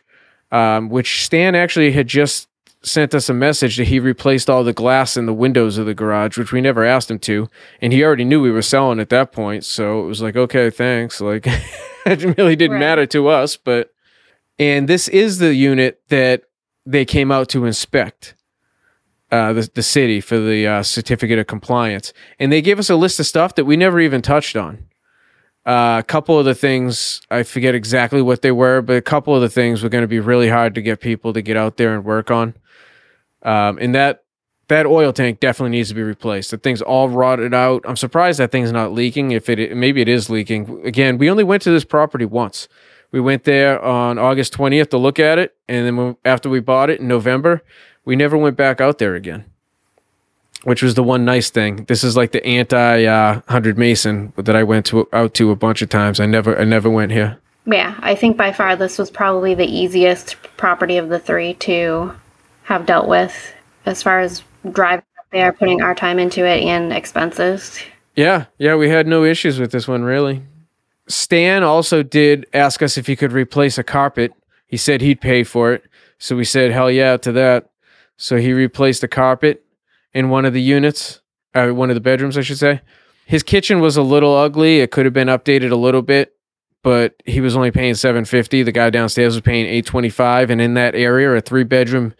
um, 0.51 0.89
which 0.89 1.25
Stan 1.25 1.55
actually 1.55 1.91
had 1.91 2.07
just 2.07 2.47
sent 2.85 3.15
us 3.15 3.29
a 3.29 3.33
message 3.33 3.77
that 3.77 3.87
he 3.87 3.99
replaced 3.99 4.49
all 4.49 4.63
the 4.63 4.73
glass 4.73 5.17
in 5.17 5.25
the 5.25 5.33
windows 5.33 5.77
of 5.77 5.85
the 5.85 5.93
garage, 5.93 6.37
which 6.37 6.51
we 6.51 6.61
never 6.61 6.85
asked 6.85 7.09
him 7.11 7.19
to. 7.19 7.49
And 7.81 7.91
he 7.91 8.03
already 8.03 8.23
knew 8.25 8.41
we 8.41 8.51
were 8.51 8.61
selling 8.61 8.99
at 8.99 9.09
that 9.09 9.31
point. 9.31 9.65
So 9.65 10.03
it 10.03 10.07
was 10.07 10.21
like, 10.21 10.35
okay, 10.35 10.69
thanks. 10.69 11.19
Like, 11.19 11.45
it 12.05 12.37
really 12.37 12.55
didn't 12.55 12.73
Right. 12.75 12.79
matter 12.79 13.05
to 13.07 13.27
us. 13.27 13.57
But, 13.57 13.91
and 14.59 14.87
this 14.87 15.07
is 15.07 15.39
the 15.39 15.53
unit 15.55 16.01
that 16.09 16.43
they 16.85 17.05
came 17.05 17.31
out 17.31 17.49
to 17.49 17.65
inspect. 17.65 18.35
Uh, 19.31 19.51
the, 19.53 19.69
the 19.73 19.83
city 19.83 20.21
for 20.21 20.39
the 20.39 20.67
uh, 20.67 20.83
certificate 20.83 21.39
of 21.39 21.47
compliance. 21.47 22.13
And 22.39 22.51
they 22.51 22.61
gave 22.61 22.77
us 22.77 22.91
a 22.91 22.95
list 22.95 23.19
of 23.19 23.25
stuff 23.25 23.55
that 23.55 23.65
we 23.65 23.75
never 23.75 23.99
even 23.99 24.21
touched 24.21 24.55
on. 24.55 24.85
Uh, 25.65 25.97
a 25.99 26.03
couple 26.03 26.37
of 26.37 26.45
the 26.45 26.53
things, 26.53 27.21
I 27.31 27.41
forget 27.41 27.73
exactly 27.73 28.21
what 28.21 28.43
they 28.43 28.51
were, 28.51 28.81
but 28.81 28.97
a 28.97 29.01
couple 29.01 29.35
of 29.35 29.41
the 29.41 29.49
things 29.49 29.81
were 29.81 29.89
going 29.89 30.03
to 30.03 30.07
be 30.07 30.19
really 30.19 30.49
hard 30.49 30.75
to 30.75 30.81
get 30.81 30.99
people 30.99 31.33
to 31.33 31.41
get 31.41 31.57
out 31.57 31.77
there 31.77 31.95
and 31.95 32.05
work 32.05 32.29
on. 32.29 32.53
Um, 33.41 33.79
and 33.79 33.95
that 33.95 34.23
that 34.67 34.85
oil 34.85 35.13
tank 35.13 35.39
definitely 35.39 35.77
needs 35.77 35.89
to 35.89 35.95
be 35.95 36.01
replaced. 36.01 36.51
The 36.51 36.57
thing's 36.57 36.81
all 36.81 37.09
rotted 37.09 37.53
out. 37.53 37.83
I'm 37.87 37.97
surprised 37.97 38.39
that 38.39 38.51
thing's 38.51 38.71
not 38.71 38.93
leaking. 38.93 39.31
If 39.31 39.49
it 39.49 39.75
maybe 39.75 40.01
it 40.01 40.07
is 40.07 40.29
leaking. 40.29 40.85
Again, 40.85 41.17
we 41.17 41.29
only 41.29 41.43
went 41.43 41.61
to 41.63 41.71
this 41.71 41.85
property 41.85 42.25
once. 42.25 42.67
We 43.11 43.21
went 43.21 43.43
there 43.43 43.81
on 43.81 44.17
August 44.17 44.53
20th 44.53 44.89
to 44.89 44.97
look 44.97 45.19
at 45.19 45.37
it, 45.37 45.55
and 45.67 45.85
then 45.85 46.17
after 46.25 46.49
we 46.49 46.59
bought 46.59 46.89
it 46.89 46.99
in 46.99 47.07
November, 47.07 47.63
we 48.03 48.15
never 48.15 48.37
went 48.37 48.57
back 48.57 48.81
out 48.81 48.97
there 48.97 49.15
again. 49.15 49.45
Which 50.65 50.83
was 50.83 50.95
the 50.95 51.03
one 51.03 51.25
nice 51.25 51.49
thing. 51.49 51.85
This 51.85 52.03
is 52.03 52.17
like 52.17 52.31
the 52.31 52.45
anti 52.45 53.05
uh, 53.05 53.41
hundred 53.47 53.77
Mason 53.77 54.33
that 54.35 54.55
I 54.55 54.63
went 54.63 54.85
to 54.87 55.07
out 55.13 55.33
to 55.35 55.51
a 55.51 55.55
bunch 55.55 55.81
of 55.81 55.89
times. 55.89 56.19
I 56.19 56.25
never 56.25 56.59
I 56.59 56.63
never 56.63 56.89
went 56.89 57.11
here. 57.11 57.39
Yeah, 57.65 57.95
I 57.99 58.15
think 58.15 58.37
by 58.37 58.51
far 58.51 58.75
this 58.75 58.97
was 58.97 59.09
probably 59.09 59.55
the 59.55 59.65
easiest 59.65 60.35
property 60.57 60.97
of 60.97 61.09
the 61.09 61.19
three 61.19 61.55
to 61.55 62.13
have 62.63 62.85
dealt 62.85 63.07
with 63.07 63.53
as 63.85 64.03
far 64.03 64.19
as 64.19 64.43
driving 64.71 65.05
up 65.19 65.25
there, 65.31 65.53
putting 65.53 65.81
our 65.81 65.95
time 65.95 66.19
into 66.19 66.45
it, 66.45 66.63
and 66.63 66.91
expenses. 66.91 67.79
Yeah, 68.15 68.45
yeah, 68.57 68.75
we 68.75 68.89
had 68.89 69.07
no 69.07 69.23
issues 69.23 69.59
with 69.59 69.71
this 69.71 69.87
one 69.87 70.03
really. 70.03 70.43
Stan 71.07 71.63
also 71.63 72.01
did 72.01 72.45
ask 72.53 72.81
us 72.81 72.97
if 72.97 73.07
he 73.07 73.15
could 73.15 73.31
replace 73.31 73.77
a 73.77 73.83
carpet. 73.83 74.33
He 74.65 74.77
said 74.77 75.01
he'd 75.01 75.21
pay 75.21 75.43
for 75.43 75.73
it. 75.73 75.83
So 76.17 76.35
we 76.35 76.45
said 76.45 76.71
hell 76.71 76.89
yeah 76.89 77.17
to 77.17 77.31
that. 77.33 77.69
So 78.17 78.37
he 78.37 78.53
replaced 78.53 79.01
the 79.01 79.07
carpet 79.07 79.64
in 80.15 80.29
one 80.29 80.45
of 80.45 80.53
the 80.53 80.61
units, 80.61 81.21
uh, 81.53 81.67
one 81.67 81.91
of 81.91 81.95
the 81.95 82.01
bedrooms, 82.01 82.37
I 82.37 82.41
should 82.41 82.57
say. 82.57 82.81
His 83.27 83.43
kitchen 83.43 83.81
was 83.81 83.97
a 83.97 84.01
little 84.01 84.35
ugly. 84.35 84.79
It 84.79 84.89
could 84.89 85.05
have 85.05 85.13
been 85.13 85.27
updated 85.27 85.71
a 85.71 85.75
little 85.75 86.01
bit, 86.01 86.33
but 86.81 87.21
he 87.25 87.41
was 87.41 87.55
only 87.55 87.69
paying 87.69 87.95
750. 87.95 88.63
The 88.63 88.71
guy 88.71 88.89
downstairs 88.89 89.35
was 89.35 89.41
paying 89.41 89.65
825 89.65 90.49
and 90.49 90.61
in 90.61 90.73
that 90.75 90.95
area 90.95 91.31
a 91.33 91.41
three 91.41 91.63
bedroom 91.63 92.15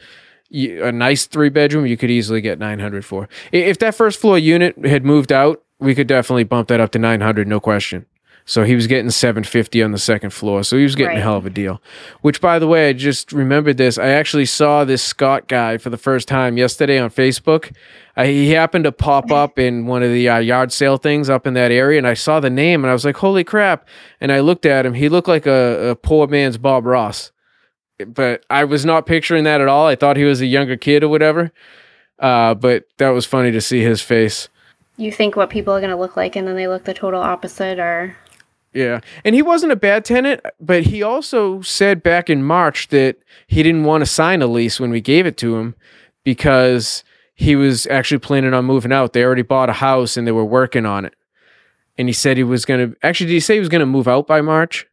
a 0.51 0.91
nice 0.91 1.25
three 1.25 1.49
bedroom 1.49 1.85
you 1.85 1.97
could 1.97 2.11
easily 2.11 2.41
get 2.41 2.59
900 2.59 3.03
for. 3.03 3.27
If 3.51 3.79
that 3.79 3.95
first 3.95 4.19
floor 4.19 4.37
unit 4.37 4.85
had 4.85 5.03
moved 5.03 5.31
out, 5.31 5.63
we 5.79 5.95
could 5.95 6.07
definitely 6.07 6.43
bump 6.43 6.67
that 6.67 6.79
up 6.79 6.91
to 6.91 6.99
900 6.99 7.47
no 7.47 7.59
question. 7.59 8.05
So 8.47 8.63
he 8.63 8.75
was 8.75 8.85
getting 8.85 9.09
750 9.09 9.81
on 9.81 9.91
the 9.91 9.97
second 9.97 10.29
floor. 10.29 10.63
So 10.63 10.77
he 10.77 10.83
was 10.83 10.95
getting 10.95 11.17
a 11.17 11.21
hell 11.21 11.37
of 11.37 11.47
a 11.47 11.49
deal. 11.49 11.81
Which 12.21 12.39
by 12.39 12.59
the 12.59 12.67
way, 12.67 12.89
I 12.89 12.93
just 12.93 13.31
remembered 13.31 13.77
this. 13.77 13.97
I 13.97 14.09
actually 14.09 14.45
saw 14.45 14.85
this 14.85 15.01
Scott 15.01 15.47
guy 15.47 15.79
for 15.79 15.89
the 15.89 15.97
first 15.97 16.27
time 16.27 16.55
yesterday 16.55 16.99
on 16.99 17.09
Facebook. 17.09 17.75
Uh, 18.15 18.25
he 18.25 18.51
happened 18.51 18.83
to 18.83 18.91
pop 18.91 19.31
up 19.31 19.57
in 19.65 19.87
one 19.87 20.03
of 20.03 20.11
the 20.11 20.29
uh, 20.29 20.37
yard 20.37 20.71
sale 20.71 20.97
things 20.97 21.27
up 21.27 21.47
in 21.47 21.55
that 21.55 21.71
area, 21.71 21.97
and 21.97 22.07
I 22.07 22.13
saw 22.13 22.39
the 22.39 22.51
name, 22.51 22.83
and 22.83 22.91
I 22.91 22.93
was 22.93 23.03
like, 23.03 23.17
"Holy 23.17 23.43
crap!" 23.43 23.87
And 24.21 24.31
I 24.31 24.41
looked 24.41 24.65
at 24.65 24.85
him. 24.85 24.93
He 24.93 25.09
looked 25.09 25.27
like 25.27 25.47
a, 25.47 25.89
a 25.89 25.95
poor 25.95 26.27
man's 26.27 26.59
Bob 26.59 26.85
Ross, 26.85 27.31
but 28.05 28.45
I 28.49 28.63
was 28.63 28.85
not 28.85 29.07
picturing 29.07 29.43
that 29.45 29.59
at 29.59 29.67
all. 29.67 29.87
I 29.87 29.95
thought 29.95 30.17
he 30.17 30.23
was 30.23 30.39
a 30.39 30.45
younger 30.45 30.77
kid 30.77 31.03
or 31.03 31.09
whatever. 31.09 31.51
Uh, 32.19 32.53
but 32.53 32.85
that 32.97 33.09
was 33.09 33.25
funny 33.25 33.51
to 33.51 33.59
see 33.59 33.81
his 33.81 34.01
face. 34.01 34.49
You 34.97 35.11
think 35.11 35.35
what 35.35 35.49
people 35.49 35.73
are 35.73 35.81
going 35.81 35.91
to 35.91 35.97
look 35.97 36.15
like, 36.15 36.35
and 36.35 36.47
then 36.47 36.55
they 36.55 36.67
look 36.67 36.85
the 36.85 36.93
total 36.93 37.21
opposite, 37.21 37.79
or 37.79 38.15
Yeah. 38.75 38.99
And 39.23 39.33
he 39.33 39.41
wasn't 39.41 39.71
a 39.71 39.77
bad 39.77 40.03
tenant, 40.03 40.41
but 40.59 40.83
he 40.83 41.01
also 41.01 41.61
said 41.61 42.03
back 42.03 42.29
in 42.29 42.43
March 42.43 42.89
that 42.89 43.15
he 43.47 43.63
didn't 43.63 43.85
want 43.85 44.01
to 44.01 44.05
sign 44.05 44.41
a 44.41 44.47
lease 44.47 44.81
when 44.81 44.91
we 44.91 44.99
gave 44.99 45.25
it 45.25 45.37
to 45.37 45.55
him 45.55 45.75
because 46.25 47.05
he 47.33 47.55
was 47.55 47.87
actually 47.87 48.19
planning 48.19 48.53
on 48.53 48.65
moving 48.65 48.91
out. 48.91 49.13
They 49.13 49.23
already 49.23 49.43
bought 49.43 49.69
a 49.69 49.73
house 49.73 50.17
and 50.17 50.27
they 50.27 50.33
were 50.33 50.43
working 50.43 50.85
on 50.85 51.05
it. 51.05 51.15
And 51.97 52.09
he 52.09 52.13
said 52.13 52.35
he 52.35 52.43
was 52.43 52.65
going 52.65 52.91
to 52.91 52.97
actually, 53.01 53.27
did 53.27 53.33
he 53.33 53.39
say 53.39 53.53
he 53.53 53.61
was 53.61 53.69
going 53.69 53.79
to 53.79 53.85
move 53.85 54.09
out 54.09 54.27
by 54.27 54.41
March? 54.41 54.85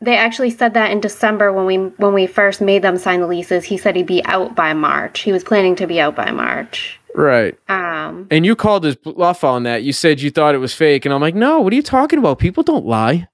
They 0.00 0.16
actually 0.16 0.50
said 0.50 0.74
that 0.74 0.90
in 0.90 1.00
December 1.00 1.52
when 1.52 1.66
we 1.66 1.76
when 1.76 2.12
we 2.12 2.26
first 2.26 2.60
made 2.60 2.82
them 2.82 2.98
sign 2.98 3.20
the 3.20 3.26
leases. 3.26 3.64
He 3.64 3.76
said 3.76 3.96
he'd 3.96 4.06
be 4.06 4.24
out 4.24 4.54
by 4.54 4.72
March. 4.74 5.20
He 5.20 5.32
was 5.32 5.42
planning 5.42 5.76
to 5.76 5.86
be 5.86 6.00
out 6.00 6.14
by 6.14 6.30
March. 6.30 7.00
Right. 7.14 7.58
Um, 7.70 8.26
And 8.30 8.44
you 8.44 8.54
called 8.54 8.84
his 8.84 8.94
bluff 8.94 9.42
on 9.42 9.62
that. 9.62 9.82
You 9.82 9.94
said 9.94 10.20
you 10.20 10.30
thought 10.30 10.54
it 10.54 10.58
was 10.58 10.74
fake. 10.74 11.06
And 11.06 11.14
I'm 11.14 11.22
like, 11.22 11.34
no, 11.34 11.60
what 11.60 11.72
are 11.72 11.76
you 11.76 11.82
talking 11.82 12.18
about? 12.18 12.38
People 12.38 12.62
don't 12.62 12.84
lie. 12.84 13.26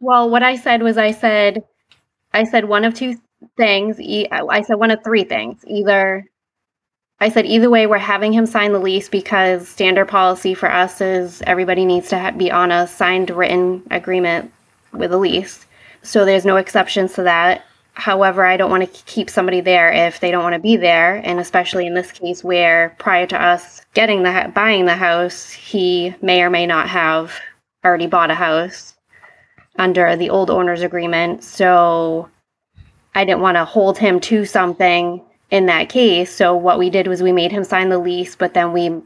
Well, 0.00 0.28
what 0.28 0.42
I 0.42 0.56
said 0.56 0.82
was 0.82 0.98
I 0.98 1.12
said 1.12 1.62
I 2.32 2.44
said 2.44 2.64
one 2.64 2.84
of 2.84 2.94
two 2.94 3.16
things. 3.56 3.98
I 4.00 4.62
said 4.62 4.74
one 4.74 4.90
of 4.90 5.04
three 5.04 5.24
things. 5.24 5.62
Either 5.66 6.26
I 7.20 7.28
said 7.28 7.46
either 7.46 7.70
way 7.70 7.86
we're 7.86 7.98
having 7.98 8.32
him 8.32 8.46
sign 8.46 8.72
the 8.72 8.80
lease 8.80 9.08
because 9.08 9.68
standard 9.68 10.06
policy 10.06 10.54
for 10.54 10.70
us 10.70 11.00
is 11.00 11.40
everybody 11.46 11.84
needs 11.84 12.08
to 12.08 12.18
ha- 12.18 12.32
be 12.32 12.50
on 12.50 12.72
a 12.72 12.88
signed 12.88 13.30
written 13.30 13.84
agreement 13.92 14.52
with 14.92 15.12
a 15.12 15.16
lease. 15.16 15.64
So 16.04 16.24
there's 16.24 16.44
no 16.44 16.56
exceptions 16.56 17.14
to 17.14 17.22
that. 17.22 17.64
However, 17.94 18.44
I 18.44 18.56
don't 18.56 18.70
want 18.70 18.82
to 18.82 19.02
keep 19.04 19.30
somebody 19.30 19.60
there 19.60 19.90
if 19.90 20.20
they 20.20 20.30
don't 20.30 20.42
want 20.42 20.54
to 20.54 20.60
be 20.60 20.76
there, 20.76 21.16
and 21.24 21.38
especially 21.38 21.86
in 21.86 21.94
this 21.94 22.10
case 22.12 22.42
where 22.42 22.94
prior 22.98 23.26
to 23.28 23.40
us 23.40 23.82
getting 23.94 24.22
the 24.22 24.50
buying 24.54 24.84
the 24.84 24.96
house, 24.96 25.50
he 25.50 26.14
may 26.20 26.42
or 26.42 26.50
may 26.50 26.66
not 26.66 26.88
have 26.88 27.32
already 27.84 28.08
bought 28.08 28.30
a 28.30 28.34
house 28.34 28.94
under 29.76 30.16
the 30.16 30.30
old 30.30 30.50
owner's 30.50 30.82
agreement. 30.82 31.44
So 31.44 32.28
I 33.14 33.24
didn't 33.24 33.42
want 33.42 33.56
to 33.56 33.64
hold 33.64 33.96
him 33.96 34.20
to 34.20 34.44
something 34.44 35.22
in 35.50 35.66
that 35.66 35.88
case. 35.88 36.34
So 36.34 36.56
what 36.56 36.78
we 36.78 36.90
did 36.90 37.06
was 37.06 37.22
we 37.22 37.32
made 37.32 37.52
him 37.52 37.64
sign 37.64 37.88
the 37.88 37.98
lease, 37.98 38.34
but 38.34 38.54
then 38.54 38.72
we 38.72 39.00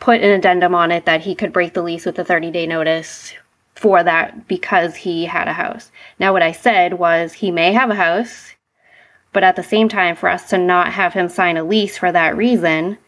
put 0.00 0.22
an 0.22 0.30
addendum 0.30 0.74
on 0.74 0.90
it 0.90 1.04
that 1.04 1.20
he 1.20 1.34
could 1.34 1.52
break 1.52 1.74
the 1.74 1.82
lease 1.82 2.06
with 2.06 2.18
a 2.18 2.24
30 2.24 2.50
day 2.50 2.66
notice 2.66 3.34
for 3.74 4.02
that 4.02 4.46
because 4.48 4.94
he 4.94 5.24
had 5.24 5.48
a 5.48 5.52
house. 5.52 5.90
Now, 6.18 6.32
what 6.32 6.42
I 6.42 6.52
said 6.52 6.94
was 6.94 7.32
he 7.32 7.50
may 7.50 7.72
have 7.72 7.90
a 7.90 7.94
house, 7.94 8.54
but 9.32 9.44
at 9.44 9.56
the 9.56 9.62
same 9.62 9.88
time, 9.88 10.16
for 10.16 10.28
us 10.28 10.48
to 10.50 10.58
not 10.58 10.92
have 10.92 11.12
him 11.12 11.28
sign 11.28 11.56
a 11.56 11.64
lease 11.64 11.98
for 11.98 12.12
that 12.12 12.36
reason, 12.36 12.98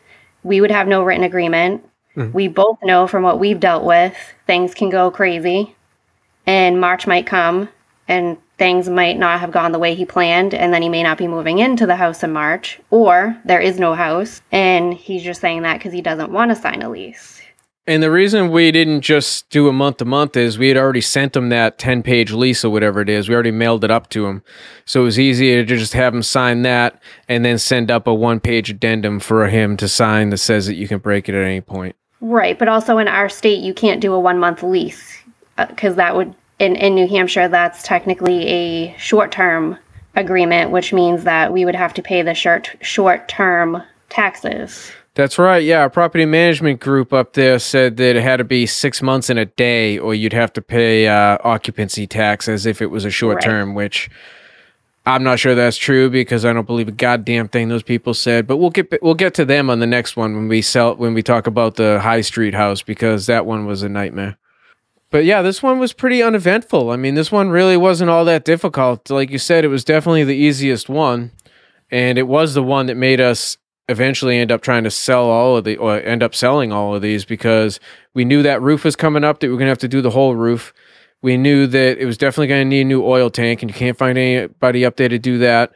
we 0.42 0.60
would 0.60 0.70
have 0.70 0.88
no 0.88 1.02
written 1.02 1.24
agreement. 1.24 1.88
Hmm. 2.14 2.32
We 2.32 2.48
both 2.48 2.78
know 2.82 3.06
from 3.06 3.22
what 3.22 3.38
we've 3.38 3.60
dealt 3.60 3.84
with, 3.84 4.16
things 4.46 4.74
can 4.74 4.90
go 4.90 5.10
crazy 5.10 5.74
and 6.46 6.80
March 6.80 7.06
might 7.06 7.26
come 7.26 7.68
and 8.08 8.38
things 8.58 8.88
might 8.88 9.18
not 9.18 9.40
have 9.40 9.50
gone 9.50 9.72
the 9.72 9.78
way 9.78 9.94
he 9.94 10.04
planned 10.04 10.54
and 10.54 10.72
then 10.72 10.82
he 10.82 10.88
may 10.88 11.02
not 11.02 11.18
be 11.18 11.28
moving 11.28 11.58
into 11.58 11.86
the 11.86 11.96
house 11.96 12.22
in 12.22 12.32
March 12.32 12.80
or 12.90 13.36
there 13.44 13.60
is 13.60 13.78
no 13.78 13.94
house 13.94 14.40
and 14.52 14.94
he's 14.94 15.22
just 15.22 15.40
saying 15.40 15.62
that 15.62 15.80
cuz 15.80 15.92
he 15.92 16.00
doesn't 16.00 16.32
want 16.32 16.50
to 16.50 16.56
sign 16.56 16.82
a 16.82 16.88
lease. 16.88 17.42
And 17.88 18.02
the 18.02 18.10
reason 18.10 18.50
we 18.50 18.72
didn't 18.72 19.02
just 19.02 19.48
do 19.48 19.68
a 19.68 19.72
month 19.72 19.98
to 19.98 20.04
month 20.04 20.36
is 20.36 20.58
we 20.58 20.66
had 20.68 20.76
already 20.76 21.00
sent 21.00 21.34
them 21.34 21.50
that 21.50 21.78
10 21.78 22.02
page 22.02 22.32
lease 22.32 22.64
or 22.64 22.70
whatever 22.70 23.00
it 23.00 23.08
is. 23.08 23.28
We 23.28 23.34
already 23.34 23.52
mailed 23.52 23.84
it 23.84 23.92
up 23.92 24.10
to 24.10 24.24
them, 24.24 24.42
So 24.86 25.02
it 25.02 25.04
was 25.04 25.20
easier 25.20 25.64
to 25.64 25.76
just 25.76 25.92
have 25.92 26.12
him 26.12 26.24
sign 26.24 26.62
that 26.62 27.00
and 27.28 27.44
then 27.44 27.58
send 27.58 27.92
up 27.92 28.08
a 28.08 28.14
one 28.14 28.40
page 28.40 28.70
addendum 28.70 29.20
for 29.20 29.46
him 29.46 29.76
to 29.76 29.86
sign 29.86 30.30
that 30.30 30.38
says 30.38 30.66
that 30.66 30.74
you 30.74 30.88
can 30.88 30.98
break 30.98 31.28
it 31.28 31.36
at 31.36 31.44
any 31.44 31.60
point. 31.60 31.94
Right, 32.20 32.58
but 32.58 32.66
also 32.66 32.98
in 32.98 33.06
our 33.06 33.28
state, 33.28 33.62
you 33.62 33.72
can't 33.72 34.00
do 34.00 34.12
a 34.14 34.18
one 34.18 34.40
month 34.40 34.64
lease 34.64 35.18
uh, 35.56 35.66
because 35.66 35.94
that 35.94 36.16
would, 36.16 36.34
in, 36.58 36.74
in 36.74 36.96
New 36.96 37.06
Hampshire, 37.06 37.46
that's 37.46 37.84
technically 37.84 38.48
a 38.48 38.98
short 38.98 39.30
term 39.30 39.78
agreement, 40.16 40.72
which 40.72 40.92
means 40.92 41.22
that 41.22 41.52
we 41.52 41.64
would 41.64 41.76
have 41.76 41.94
to 41.94 42.02
pay 42.02 42.22
the 42.22 42.34
short 42.34 42.74
short 42.80 43.28
term 43.28 43.80
taxes. 44.08 44.90
That's 45.16 45.38
right. 45.38 45.64
Yeah, 45.64 45.86
a 45.86 45.90
property 45.90 46.26
management 46.26 46.78
group 46.78 47.14
up 47.14 47.32
there 47.32 47.58
said 47.58 47.96
that 47.96 48.16
it 48.16 48.22
had 48.22 48.36
to 48.36 48.44
be 48.44 48.66
six 48.66 49.00
months 49.00 49.30
in 49.30 49.38
a 49.38 49.46
day, 49.46 49.98
or 49.98 50.14
you'd 50.14 50.34
have 50.34 50.52
to 50.52 50.60
pay 50.62 51.08
uh, 51.08 51.38
occupancy 51.42 52.06
tax 52.06 52.48
as 52.48 52.66
if 52.66 52.82
it 52.82 52.86
was 52.90 53.06
a 53.06 53.10
short 53.10 53.36
Right. 53.36 53.44
term. 53.44 53.74
Which 53.74 54.10
I'm 55.06 55.22
not 55.22 55.38
sure 55.38 55.54
that's 55.54 55.78
true 55.78 56.10
because 56.10 56.44
I 56.44 56.52
don't 56.52 56.66
believe 56.66 56.88
a 56.88 56.92
goddamn 56.92 57.48
thing 57.48 57.68
those 57.70 57.82
people 57.82 58.12
said. 58.12 58.46
But 58.46 58.58
we'll 58.58 58.68
get 58.68 58.92
we'll 59.00 59.14
get 59.14 59.32
to 59.34 59.46
them 59.46 59.70
on 59.70 59.78
the 59.80 59.86
next 59.86 60.16
one 60.18 60.34
when 60.34 60.48
we 60.48 60.60
sell 60.60 60.94
when 60.96 61.14
we 61.14 61.22
talk 61.22 61.46
about 61.46 61.76
the 61.76 61.98
High 62.00 62.20
Street 62.20 62.52
house 62.52 62.82
because 62.82 63.24
that 63.24 63.46
one 63.46 63.64
was 63.64 63.82
a 63.82 63.88
nightmare. 63.88 64.36
But 65.10 65.24
yeah, 65.24 65.40
this 65.40 65.62
one 65.62 65.78
was 65.78 65.94
pretty 65.94 66.22
uneventful. 66.22 66.90
I 66.90 66.96
mean, 66.96 67.14
this 67.14 67.32
one 67.32 67.48
really 67.48 67.78
wasn't 67.78 68.10
all 68.10 68.26
that 68.26 68.44
difficult. 68.44 69.08
Like 69.08 69.30
you 69.30 69.38
said, 69.38 69.64
it 69.64 69.68
was 69.68 69.82
definitely 69.82 70.24
the 70.24 70.34
easiest 70.36 70.90
one, 70.90 71.30
and 71.90 72.18
it 72.18 72.28
was 72.28 72.52
the 72.52 72.62
one 72.62 72.84
that 72.86 72.98
made 72.98 73.18
us 73.20 73.56
eventually 73.88 74.38
end 74.38 74.50
up 74.50 74.62
trying 74.62 74.84
to 74.84 74.90
sell 74.90 75.26
all 75.26 75.56
of 75.56 75.64
the 75.64 75.76
or 75.76 76.00
end 76.00 76.22
up 76.22 76.34
selling 76.34 76.72
all 76.72 76.94
of 76.94 77.02
these 77.02 77.24
because 77.24 77.78
we 78.14 78.24
knew 78.24 78.42
that 78.42 78.60
roof 78.60 78.84
was 78.84 78.96
coming 78.96 79.24
up 79.24 79.40
that 79.40 79.46
we 79.46 79.52
were 79.52 79.58
going 79.58 79.66
to 79.66 79.70
have 79.70 79.78
to 79.78 79.88
do 79.88 80.00
the 80.00 80.10
whole 80.10 80.34
roof. 80.34 80.74
We 81.22 81.36
knew 81.36 81.66
that 81.66 81.98
it 81.98 82.04
was 82.04 82.18
definitely 82.18 82.48
to 82.48 82.64
need 82.64 82.82
a 82.82 82.84
new 82.84 83.04
oil 83.04 83.30
tank 83.30 83.62
and 83.62 83.70
you 83.70 83.74
can't 83.74 83.96
find 83.96 84.18
anybody 84.18 84.84
up 84.84 84.96
there 84.96 85.08
to 85.08 85.18
do 85.18 85.38
that. 85.38 85.74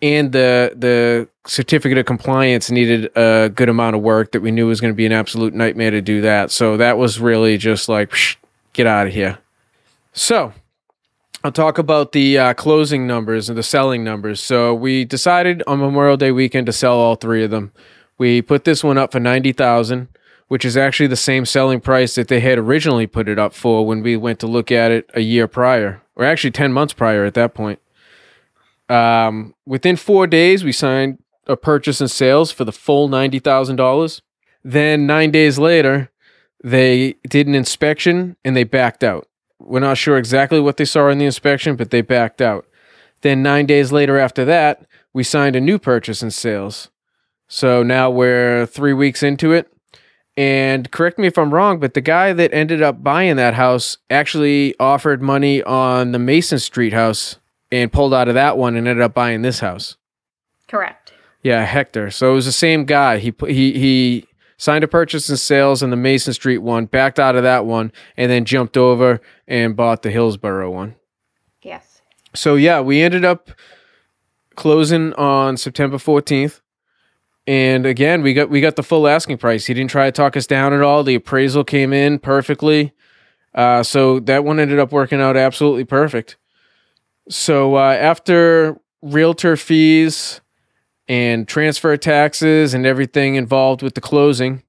And 0.00 0.30
the 0.30 0.72
the 0.76 1.28
certificate 1.46 1.98
of 1.98 2.06
compliance 2.06 2.70
needed 2.70 3.10
a 3.16 3.50
good 3.52 3.68
amount 3.68 3.96
of 3.96 4.02
work 4.02 4.30
that 4.32 4.40
we 4.40 4.52
knew 4.52 4.68
was 4.68 4.80
going 4.80 4.92
to 4.92 4.96
be 4.96 5.06
an 5.06 5.12
absolute 5.12 5.54
nightmare 5.54 5.90
to 5.90 6.00
do 6.00 6.20
that. 6.20 6.52
So 6.52 6.76
that 6.76 6.98
was 6.98 7.18
really 7.18 7.58
just 7.58 7.88
like 7.88 8.10
psh, 8.10 8.36
get 8.72 8.86
out 8.86 9.08
of 9.08 9.12
here. 9.12 9.38
So, 10.12 10.52
I'll 11.48 11.52
talk 11.52 11.78
about 11.78 12.12
the 12.12 12.36
uh, 12.36 12.52
closing 12.52 13.06
numbers 13.06 13.48
and 13.48 13.56
the 13.56 13.62
selling 13.62 14.04
numbers. 14.04 14.38
So 14.38 14.74
we 14.74 15.06
decided 15.06 15.62
on 15.66 15.78
Memorial 15.78 16.18
Day 16.18 16.30
weekend 16.30 16.66
to 16.66 16.74
sell 16.74 16.98
all 16.98 17.14
three 17.14 17.42
of 17.42 17.50
them. 17.50 17.72
We 18.18 18.42
put 18.42 18.64
this 18.64 18.84
one 18.84 18.98
up 18.98 19.12
for 19.12 19.18
ninety 19.18 19.52
thousand, 19.52 20.08
which 20.48 20.66
is 20.66 20.76
actually 20.76 21.06
the 21.06 21.16
same 21.16 21.46
selling 21.46 21.80
price 21.80 22.16
that 22.16 22.28
they 22.28 22.40
had 22.40 22.58
originally 22.58 23.06
put 23.06 23.30
it 23.30 23.38
up 23.38 23.54
for 23.54 23.86
when 23.86 24.02
we 24.02 24.14
went 24.14 24.40
to 24.40 24.46
look 24.46 24.70
at 24.70 24.90
it 24.90 25.08
a 25.14 25.20
year 25.20 25.48
prior, 25.48 26.02
or 26.16 26.26
actually 26.26 26.50
ten 26.50 26.70
months 26.70 26.92
prior 26.92 27.24
at 27.24 27.32
that 27.32 27.54
point. 27.54 27.80
Um, 28.90 29.54
within 29.64 29.96
four 29.96 30.26
days, 30.26 30.64
we 30.64 30.72
signed 30.72 31.16
a 31.46 31.56
purchase 31.56 32.02
and 32.02 32.10
sales 32.10 32.52
for 32.52 32.66
the 32.66 32.72
full 32.72 33.08
ninety 33.08 33.38
thousand 33.38 33.76
dollars. 33.76 34.20
Then 34.62 35.06
nine 35.06 35.30
days 35.30 35.58
later, 35.58 36.10
they 36.62 37.14
did 37.26 37.46
an 37.46 37.54
inspection 37.54 38.36
and 38.44 38.54
they 38.54 38.64
backed 38.64 39.02
out. 39.02 39.27
We're 39.60 39.80
not 39.80 39.98
sure 39.98 40.16
exactly 40.16 40.60
what 40.60 40.76
they 40.76 40.84
saw 40.84 41.08
in 41.08 41.18
the 41.18 41.26
inspection, 41.26 41.76
but 41.76 41.90
they 41.90 42.00
backed 42.00 42.40
out. 42.40 42.66
Then 43.22 43.42
nine 43.42 43.66
days 43.66 43.90
later 43.92 44.18
after 44.18 44.44
that, 44.44 44.86
we 45.12 45.24
signed 45.24 45.56
a 45.56 45.60
new 45.60 45.78
purchase 45.78 46.22
and 46.22 46.32
sales. 46.32 46.90
So 47.48 47.82
now 47.82 48.10
we're 48.10 48.66
three 48.66 48.92
weeks 48.92 49.22
into 49.22 49.52
it. 49.52 49.72
And 50.36 50.88
correct 50.92 51.18
me 51.18 51.26
if 51.26 51.36
I'm 51.36 51.52
wrong, 51.52 51.80
but 51.80 51.94
the 51.94 52.00
guy 52.00 52.32
that 52.32 52.54
ended 52.54 52.80
up 52.80 53.02
buying 53.02 53.34
that 53.36 53.54
house 53.54 53.98
actually 54.08 54.76
offered 54.78 55.20
money 55.20 55.64
on 55.64 56.12
the 56.12 56.20
Mason 56.20 56.60
Street 56.60 56.92
house 56.92 57.40
and 57.72 57.92
pulled 57.92 58.14
out 58.14 58.28
of 58.28 58.34
that 58.34 58.56
one 58.56 58.76
and 58.76 58.86
ended 58.86 59.02
up 59.02 59.14
buying 59.14 59.42
this 59.42 59.58
house. 59.58 59.96
Correct. 60.68 61.12
Yeah, 61.42 61.64
Hector. 61.64 62.12
So 62.12 62.30
it 62.30 62.34
was 62.34 62.46
the 62.46 62.52
same 62.52 62.84
guy. 62.84 63.18
He 63.18 63.34
he 63.48 63.72
he 63.72 64.27
signed 64.58 64.84
a 64.84 64.88
purchase 64.88 65.28
and 65.28 65.38
sales 65.38 65.82
on 65.82 65.90
the 65.90 65.96
Mason 65.96 66.34
Street 66.34 66.58
one, 66.58 66.86
backed 66.86 67.18
out 67.18 67.36
of 67.36 67.44
that 67.44 67.64
one, 67.64 67.92
and 68.16 68.30
then 68.30 68.44
jumped 68.44 68.76
over 68.76 69.20
and 69.46 69.74
bought 69.74 70.02
the 70.02 70.10
Hillsborough 70.10 70.70
one. 70.70 70.96
Yes. 71.62 72.02
So 72.34 72.56
yeah, 72.56 72.80
we 72.80 73.00
ended 73.00 73.24
up 73.24 73.50
closing 74.56 75.14
on 75.14 75.56
September 75.56 75.96
14th. 75.96 76.60
And 77.46 77.86
again, 77.86 78.20
we 78.20 78.34
got 78.34 78.50
we 78.50 78.60
got 78.60 78.76
the 78.76 78.82
full 78.82 79.08
asking 79.08 79.38
price. 79.38 79.64
He 79.64 79.72
didn't 79.72 79.90
try 79.90 80.04
to 80.04 80.12
talk 80.12 80.36
us 80.36 80.46
down 80.46 80.74
at 80.74 80.82
all. 80.82 81.02
The 81.02 81.14
appraisal 81.14 81.64
came 81.64 81.94
in 81.94 82.18
perfectly. 82.18 82.92
Uh, 83.54 83.82
so 83.82 84.20
that 84.20 84.44
one 84.44 84.60
ended 84.60 84.78
up 84.78 84.92
working 84.92 85.20
out 85.20 85.34
absolutely 85.34 85.84
perfect. 85.84 86.36
So 87.30 87.76
uh, 87.76 87.94
after 87.94 88.78
realtor 89.00 89.56
fees 89.56 90.42
and 91.08 91.48
transfer 91.48 91.96
taxes 91.96 92.74
and 92.74 92.84
everything 92.86 93.34
involved 93.34 93.82
with 93.82 93.94
the 93.94 94.00
closing, 94.00 94.62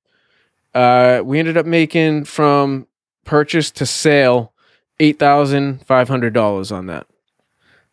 uh, 0.74 1.22
we 1.24 1.40
ended 1.40 1.58
up 1.58 1.66
making 1.66 2.26
from 2.26 2.88
purchase 3.26 3.70
to 3.72 3.86
sale 3.86 4.54
eight 5.00 5.20
thousand 5.20 5.86
five 5.86 6.08
hundred 6.08 6.34
dollars 6.34 6.72
on 6.72 6.88
that 6.88 7.08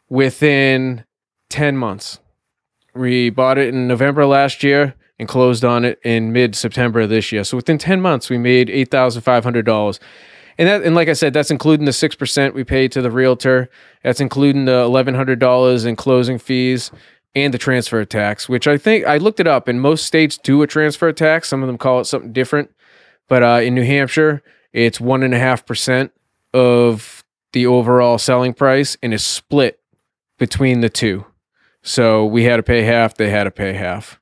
within 0.09 1.05
10 1.51 1.77
months. 1.77 2.21
We 2.95 3.31
bought 3.31 3.59
it 3.59 3.69
in 3.69 3.89
November 3.89 4.27
last 4.27 4.63
year 4.63 4.95
and 5.19 5.29
closed 5.29 5.65
on 5.65 5.85
it 5.85 6.01
in 6.05 6.33
mid 6.33 6.55
September 6.55 7.07
this 7.07 7.33
year. 7.33 7.45
So 7.45 7.57
within 7.57 7.79
10 7.79 8.01
months, 8.01 8.31
we 8.31 8.39
made 8.39 8.69
$8,500. 8.69 9.99
And 10.59 10.69
that, 10.69 10.83
and 10.83 10.95
like 10.95 11.09
I 11.09 11.13
said, 11.13 11.35
that's 11.35 11.51
including 11.51 11.85
the 11.85 11.93
6% 11.93 12.55
we 12.55 12.65
paid 12.65 12.91
to 12.93 13.03
the 13.03 13.11
realtor. 13.11 13.69
That's 14.03 14.21
including 14.21 14.65
the 14.65 14.89
$1,100 14.89 15.87
in 15.87 15.97
closing 15.97 16.39
fees 16.39 16.91
and 17.37 17.53
the 17.53 17.59
transfer 17.59 18.03
tax, 18.07 18.49
which 18.49 18.67
I 18.67 18.79
think 18.79 19.07
I 19.07 19.19
looked 19.19 19.41
it 19.41 19.47
up 19.47 19.69
and 19.69 19.81
most 19.81 20.07
states 20.07 20.39
do 20.39 20.63
a 20.63 20.67
transfer 20.67 21.13
tax. 21.13 21.49
Some 21.51 21.63
of 21.63 21.67
them 21.67 21.77
call 21.77 22.01
it 22.01 22.07
something 22.07 22.33
different. 22.33 22.71
But 23.29 23.43
uh, 23.43 23.61
in 23.63 23.75
New 23.75 23.85
Hampshire, 23.85 24.43
it's 24.73 24.99
1.5% 24.99 26.11
of 26.55 27.23
the 27.53 27.67
overall 27.67 28.17
selling 28.17 28.55
price 28.55 28.97
and 29.03 29.13
is 29.13 29.23
split 29.23 29.79
between 30.39 30.81
the 30.81 30.89
two. 30.89 31.27
So 31.83 32.25
we 32.25 32.45
had 32.45 32.57
to 32.57 32.63
pay 32.63 32.83
half, 32.83 33.15
they 33.15 33.29
had 33.29 33.45
to 33.45 33.51
pay 33.51 33.75
half. 33.75 34.19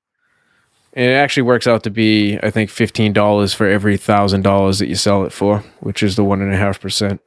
And 0.92 1.10
it 1.10 1.14
actually 1.14 1.44
works 1.44 1.66
out 1.68 1.84
to 1.84 1.90
be, 1.90 2.38
I 2.42 2.50
think, 2.50 2.70
fifteen 2.70 3.12
dollars 3.12 3.52
for 3.52 3.66
every 3.66 3.96
thousand 3.96 4.42
dollars 4.42 4.78
that 4.78 4.86
you 4.86 4.94
sell 4.94 5.24
it 5.24 5.32
for, 5.32 5.64
which 5.80 6.04
is 6.04 6.14
the 6.14 6.22
one 6.22 6.40
and 6.40 6.54
a 6.54 6.56
half 6.56 6.80
percent. 6.80 7.20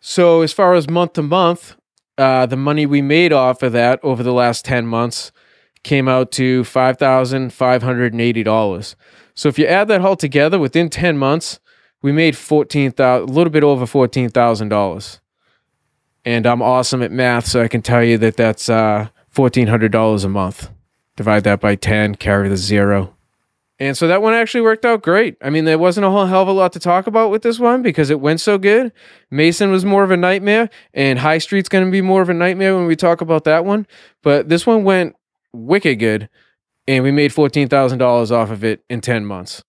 So 0.00 0.40
as 0.40 0.50
far 0.50 0.72
as 0.72 0.88
month 0.88 1.12
to 1.14 1.22
month, 1.22 1.76
uh, 2.18 2.46
the 2.46 2.56
money 2.56 2.86
we 2.86 3.02
made 3.02 3.32
off 3.32 3.62
of 3.62 3.72
that 3.72 4.00
over 4.02 4.22
the 4.22 4.32
last 4.32 4.64
ten 4.64 4.86
months 4.86 5.32
came 5.82 6.08
out 6.08 6.30
to 6.32 6.64
five 6.64 6.98
thousand 6.98 7.52
five 7.52 7.82
hundred 7.82 8.12
and 8.12 8.20
eighty 8.20 8.42
dollars. 8.42 8.96
So 9.34 9.48
if 9.48 9.58
you 9.58 9.66
add 9.66 9.88
that 9.88 10.02
all 10.02 10.16
together, 10.16 10.58
within 10.58 10.90
ten 10.90 11.18
months, 11.18 11.58
we 12.02 12.12
made 12.12 12.36
fourteen 12.36 12.92
thousand, 12.92 13.30
a 13.30 13.32
little 13.32 13.50
bit 13.50 13.64
over 13.64 13.86
fourteen 13.86 14.28
thousand 14.28 14.68
dollars 14.68 15.20
and 16.24 16.46
I'm 16.46 16.62
awesome 16.62 17.02
at 17.02 17.10
math, 17.10 17.46
so 17.46 17.62
I 17.62 17.68
can 17.68 17.82
tell 17.82 18.02
you 18.02 18.18
that 18.18 18.36
that's 18.36 18.68
uh, 18.68 19.08
fourteen 19.28 19.66
hundred 19.66 19.92
dollars 19.92 20.24
a 20.24 20.28
month. 20.28 20.70
Divide 21.16 21.44
that 21.44 21.60
by 21.60 21.74
ten, 21.74 22.14
carry 22.14 22.48
the 22.48 22.56
zero, 22.56 23.14
and 23.82 23.96
so 23.96 24.06
that 24.06 24.22
one 24.22 24.32
actually 24.32 24.60
worked 24.60 24.84
out 24.84 25.02
great. 25.02 25.36
I 25.42 25.50
mean, 25.50 25.64
there 25.64 25.76
wasn't 25.76 26.06
a 26.06 26.10
whole 26.10 26.26
hell 26.26 26.42
of 26.42 26.48
a 26.48 26.52
lot 26.52 26.72
to 26.74 26.78
talk 26.78 27.08
about 27.08 27.32
with 27.32 27.42
this 27.42 27.58
one 27.58 27.82
because 27.82 28.10
it 28.10 28.20
went 28.20 28.40
so 28.40 28.56
good. 28.56 28.92
Mason 29.28 29.72
was 29.72 29.84
more 29.84 30.04
of 30.04 30.12
a 30.12 30.16
nightmare, 30.16 30.70
and 30.94 31.18
High 31.18 31.38
Street's 31.38 31.68
going 31.68 31.84
to 31.84 31.90
be 31.90 32.00
more 32.00 32.22
of 32.22 32.28
a 32.28 32.34
nightmare 32.34 32.76
when 32.76 32.86
we 32.86 32.94
talk 32.94 33.20
about 33.20 33.42
that 33.42 33.64
one. 33.64 33.88
But 34.22 34.48
this 34.48 34.68
one 34.68 34.84
went 34.84 35.16
wicked 35.52 35.98
good, 35.98 36.28
and 36.86 37.02
we 37.02 37.10
made 37.10 37.32
fourteen 37.32 37.68
thousand 37.68 37.98
dollars 37.98 38.30
off 38.30 38.52
of 38.52 38.62
it 38.62 38.84
in 38.88 39.00
ten 39.00 39.26
months. 39.26 39.64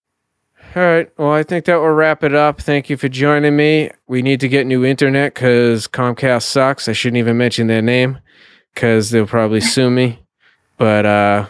All 0.76 0.84
right. 0.84 1.10
Well, 1.18 1.32
I 1.32 1.42
think 1.42 1.66
that 1.66 1.78
will 1.78 1.90
wrap 1.90 2.24
it 2.24 2.36
up. 2.36 2.62
Thank 2.62 2.92
you 2.92 2.98
for 2.98 3.10
joining 3.10 3.56
me. 3.56 3.90
We 4.08 4.22
need 4.22 4.42
to 4.42 4.48
get 4.48 4.68
new 4.68 4.86
internet 4.86 5.34
because 5.34 5.88
Comcast 5.88 6.44
sucks. 6.44 6.88
I 6.88 6.94
shouldn't 6.94 7.18
even 7.18 7.36
mention 7.38 7.66
their 7.66 7.82
name 7.82 8.20
because 8.76 9.10
they'll 9.10 9.26
probably 9.26 9.62
sue 9.62 9.90
me. 9.90 10.20
But 10.78 11.08
uh, 11.08 11.48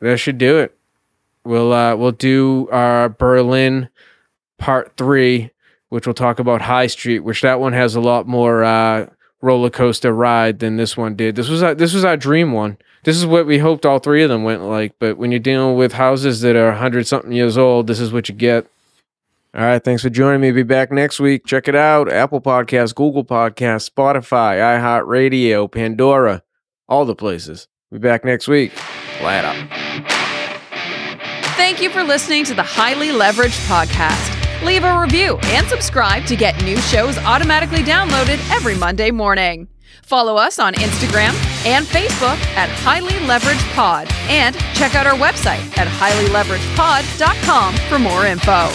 that 0.00 0.18
should 0.18 0.38
do 0.38 0.58
it. 0.58 0.76
We'll 1.44 1.72
uh, 1.72 1.96
we'll 1.96 2.12
do 2.12 2.68
our 2.72 3.08
Berlin 3.08 3.88
part 4.58 4.96
three, 4.96 5.50
which 5.90 6.06
we'll 6.06 6.14
talk 6.14 6.38
about 6.38 6.62
High 6.62 6.86
Street, 6.86 7.20
which 7.20 7.42
that 7.42 7.60
one 7.60 7.72
has 7.74 7.94
a 7.94 8.00
lot 8.00 8.26
more 8.26 8.64
uh, 8.64 9.06
roller 9.42 9.70
coaster 9.70 10.12
ride 10.12 10.58
than 10.58 10.76
this 10.76 10.96
one 10.96 11.16
did. 11.16 11.36
This 11.36 11.48
was 11.48 11.62
our, 11.62 11.74
this 11.74 11.92
was 11.92 12.04
our 12.04 12.16
dream 12.16 12.52
one. 12.52 12.78
This 13.04 13.16
is 13.16 13.26
what 13.26 13.46
we 13.46 13.58
hoped 13.58 13.84
all 13.84 13.98
three 13.98 14.22
of 14.22 14.30
them 14.30 14.44
went 14.44 14.62
like. 14.62 14.94
But 14.98 15.18
when 15.18 15.30
you're 15.30 15.38
dealing 15.38 15.76
with 15.76 15.92
houses 15.92 16.40
that 16.40 16.56
are 16.56 16.72
hundred 16.72 17.06
something 17.06 17.32
years 17.32 17.58
old, 17.58 17.86
this 17.86 18.00
is 18.00 18.12
what 18.12 18.28
you 18.28 18.34
get. 18.34 18.66
All 19.54 19.60
right, 19.60 19.84
thanks 19.84 20.02
for 20.02 20.10
joining 20.10 20.40
me. 20.40 20.50
Be 20.50 20.62
back 20.64 20.90
next 20.90 21.20
week. 21.20 21.44
Check 21.44 21.68
it 21.68 21.76
out: 21.76 22.10
Apple 22.10 22.40
Podcasts, 22.40 22.94
Google 22.94 23.24
Podcasts, 23.24 23.88
Spotify, 23.90 24.58
iHeartRadio, 24.58 25.70
Pandora, 25.70 26.42
all 26.88 27.04
the 27.04 27.14
places. 27.14 27.68
Be 27.92 27.98
back 27.98 28.24
next 28.24 28.48
week. 28.48 28.72
Flat 29.18 29.44
up. 29.44 30.13
Thank 31.56 31.80
you 31.80 31.88
for 31.88 32.02
listening 32.02 32.44
to 32.46 32.54
the 32.54 32.64
Highly 32.64 33.08
Leveraged 33.08 33.64
Podcast. 33.68 34.64
Leave 34.66 34.82
a 34.82 34.98
review 34.98 35.38
and 35.44 35.66
subscribe 35.68 36.26
to 36.26 36.34
get 36.34 36.60
new 36.64 36.76
shows 36.76 37.16
automatically 37.18 37.78
downloaded 37.78 38.40
every 38.50 38.74
Monday 38.76 39.12
morning. 39.12 39.68
Follow 40.02 40.36
us 40.36 40.58
on 40.58 40.74
Instagram 40.74 41.32
and 41.64 41.86
Facebook 41.86 42.38
at 42.56 42.68
Highly 42.68 43.12
Leveraged 43.28 43.72
Pod 43.74 44.08
and 44.28 44.56
check 44.74 44.96
out 44.96 45.06
our 45.06 45.14
website 45.14 45.62
at 45.78 45.86
highlyleveragedpod.com 45.86 47.74
for 47.88 47.98
more 48.00 48.26
info. 48.26 48.68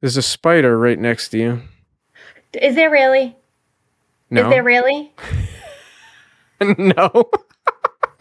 There's 0.00 0.16
a 0.16 0.22
spider 0.22 0.78
right 0.78 0.98
next 0.98 1.30
to 1.30 1.38
you. 1.38 1.62
Is 2.52 2.76
there 2.76 2.90
really? 2.90 3.34
No. 4.30 4.42
Is 4.44 4.50
there 4.50 4.62
really? 4.62 5.12
no. 6.78 7.30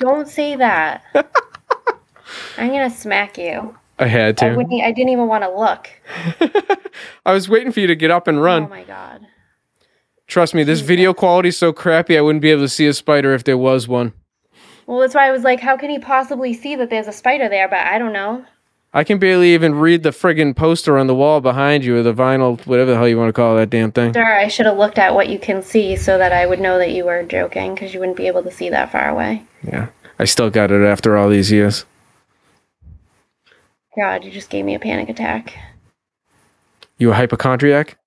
Don't 0.03 0.27
say 0.27 0.57
that. 0.57 1.01
I'm 2.57 2.67
gonna 2.67 2.89
smack 2.89 3.37
you. 3.37 3.73
I 3.99 4.07
had 4.07 4.37
to. 4.39 4.59
e- 4.69 4.83
I 4.83 4.91
didn't 4.91 5.11
even 5.13 5.27
want 5.27 5.45
to 5.45 5.49
look. 5.49 5.89
I 7.25 7.31
was 7.31 7.47
waiting 7.47 7.71
for 7.71 7.79
you 7.79 7.87
to 7.87 7.95
get 7.95 8.11
up 8.11 8.27
and 8.27 8.41
run. 8.41 8.63
Oh 8.65 8.67
my 8.67 8.83
god. 8.83 9.25
Trust 10.27 10.53
me, 10.55 10.63
this 10.63 10.81
video 10.81 11.13
quality 11.13 11.49
is 11.49 11.57
so 11.57 11.71
crappy 11.71 12.17
I 12.17 12.21
wouldn't 12.21 12.41
be 12.41 12.51
able 12.51 12.63
to 12.63 12.67
see 12.69 12.85
a 12.85 12.93
spider 12.93 13.33
if 13.33 13.45
there 13.45 13.57
was 13.57 13.87
one. 13.87 14.11
Well, 14.87 14.99
that's 14.99 15.15
why 15.15 15.25
I 15.25 15.31
was 15.31 15.43
like, 15.43 15.61
how 15.61 15.77
can 15.77 15.89
he 15.89 15.99
possibly 15.99 16.53
see 16.53 16.75
that 16.75 16.89
there's 16.89 17.07
a 17.07 17.13
spider 17.13 17.47
there? 17.47 17.69
But 17.69 17.79
I 17.87 17.97
don't 17.97 18.11
know. 18.11 18.43
I 18.95 19.03
can 19.03 19.17
barely 19.17 19.53
even 19.55 19.73
read 19.73 20.03
the 20.03 20.11
friggin' 20.11 20.55
poster 20.55 20.99
on 20.99 21.07
the 21.07 21.15
wall 21.15 21.41
behind 21.41 21.83
you 21.83 21.97
or 21.97 22.03
the 22.03 22.13
vinyl, 22.13 22.63
whatever 22.67 22.91
the 22.91 22.97
hell 22.97 23.07
you 23.07 23.17
want 23.17 23.29
to 23.29 23.33
call 23.33 23.55
that 23.55 23.71
damn 23.71 23.91
thing. 23.91 24.13
Sure, 24.13 24.23
I 24.23 24.47
should 24.47 24.67
have 24.67 24.77
looked 24.77 24.99
at 24.99 25.15
what 25.15 25.29
you 25.29 25.39
can 25.39 25.63
see 25.63 25.95
so 25.95 26.19
that 26.19 26.31
I 26.31 26.45
would 26.45 26.59
know 26.59 26.77
that 26.77 26.91
you 26.91 27.05
were 27.05 27.23
joking 27.23 27.73
because 27.73 27.93
you 27.93 27.99
wouldn't 27.99 28.17
be 28.17 28.27
able 28.27 28.43
to 28.43 28.51
see 28.51 28.69
that 28.69 28.91
far 28.91 29.09
away. 29.09 29.45
Yeah. 29.63 29.87
I 30.19 30.25
still 30.25 30.51
got 30.51 30.69
it 30.69 30.85
after 30.85 31.17
all 31.17 31.27
these 31.27 31.51
years. 31.51 31.85
God, 33.95 34.23
you 34.23 34.31
just 34.31 34.51
gave 34.51 34.63
me 34.63 34.75
a 34.75 34.79
panic 34.79 35.09
attack. 35.09 35.57
You 36.99 37.11
a 37.11 37.15
hypochondriac? 37.15 37.97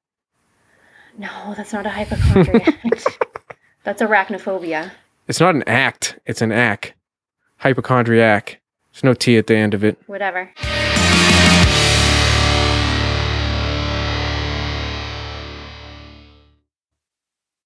No, 1.19 1.55
that's 1.57 1.73
not 1.73 1.87
a 1.87 1.91
hypochondriac. 1.91 2.79
that's 3.83 4.03
arachnophobia. 4.03 4.93
It's 5.27 5.41
not 5.41 5.57
an 5.57 5.65
act, 5.67 6.19
it's 6.27 6.43
an 6.43 6.53
act. 6.53 6.95
Hypochondriac. 7.59 8.61
There's 8.97 9.05
no 9.05 9.13
T 9.13 9.37
at 9.37 9.47
the 9.47 9.55
end 9.55 9.75
of 9.75 9.85
it. 9.85 9.99
Whatever. 10.07 10.51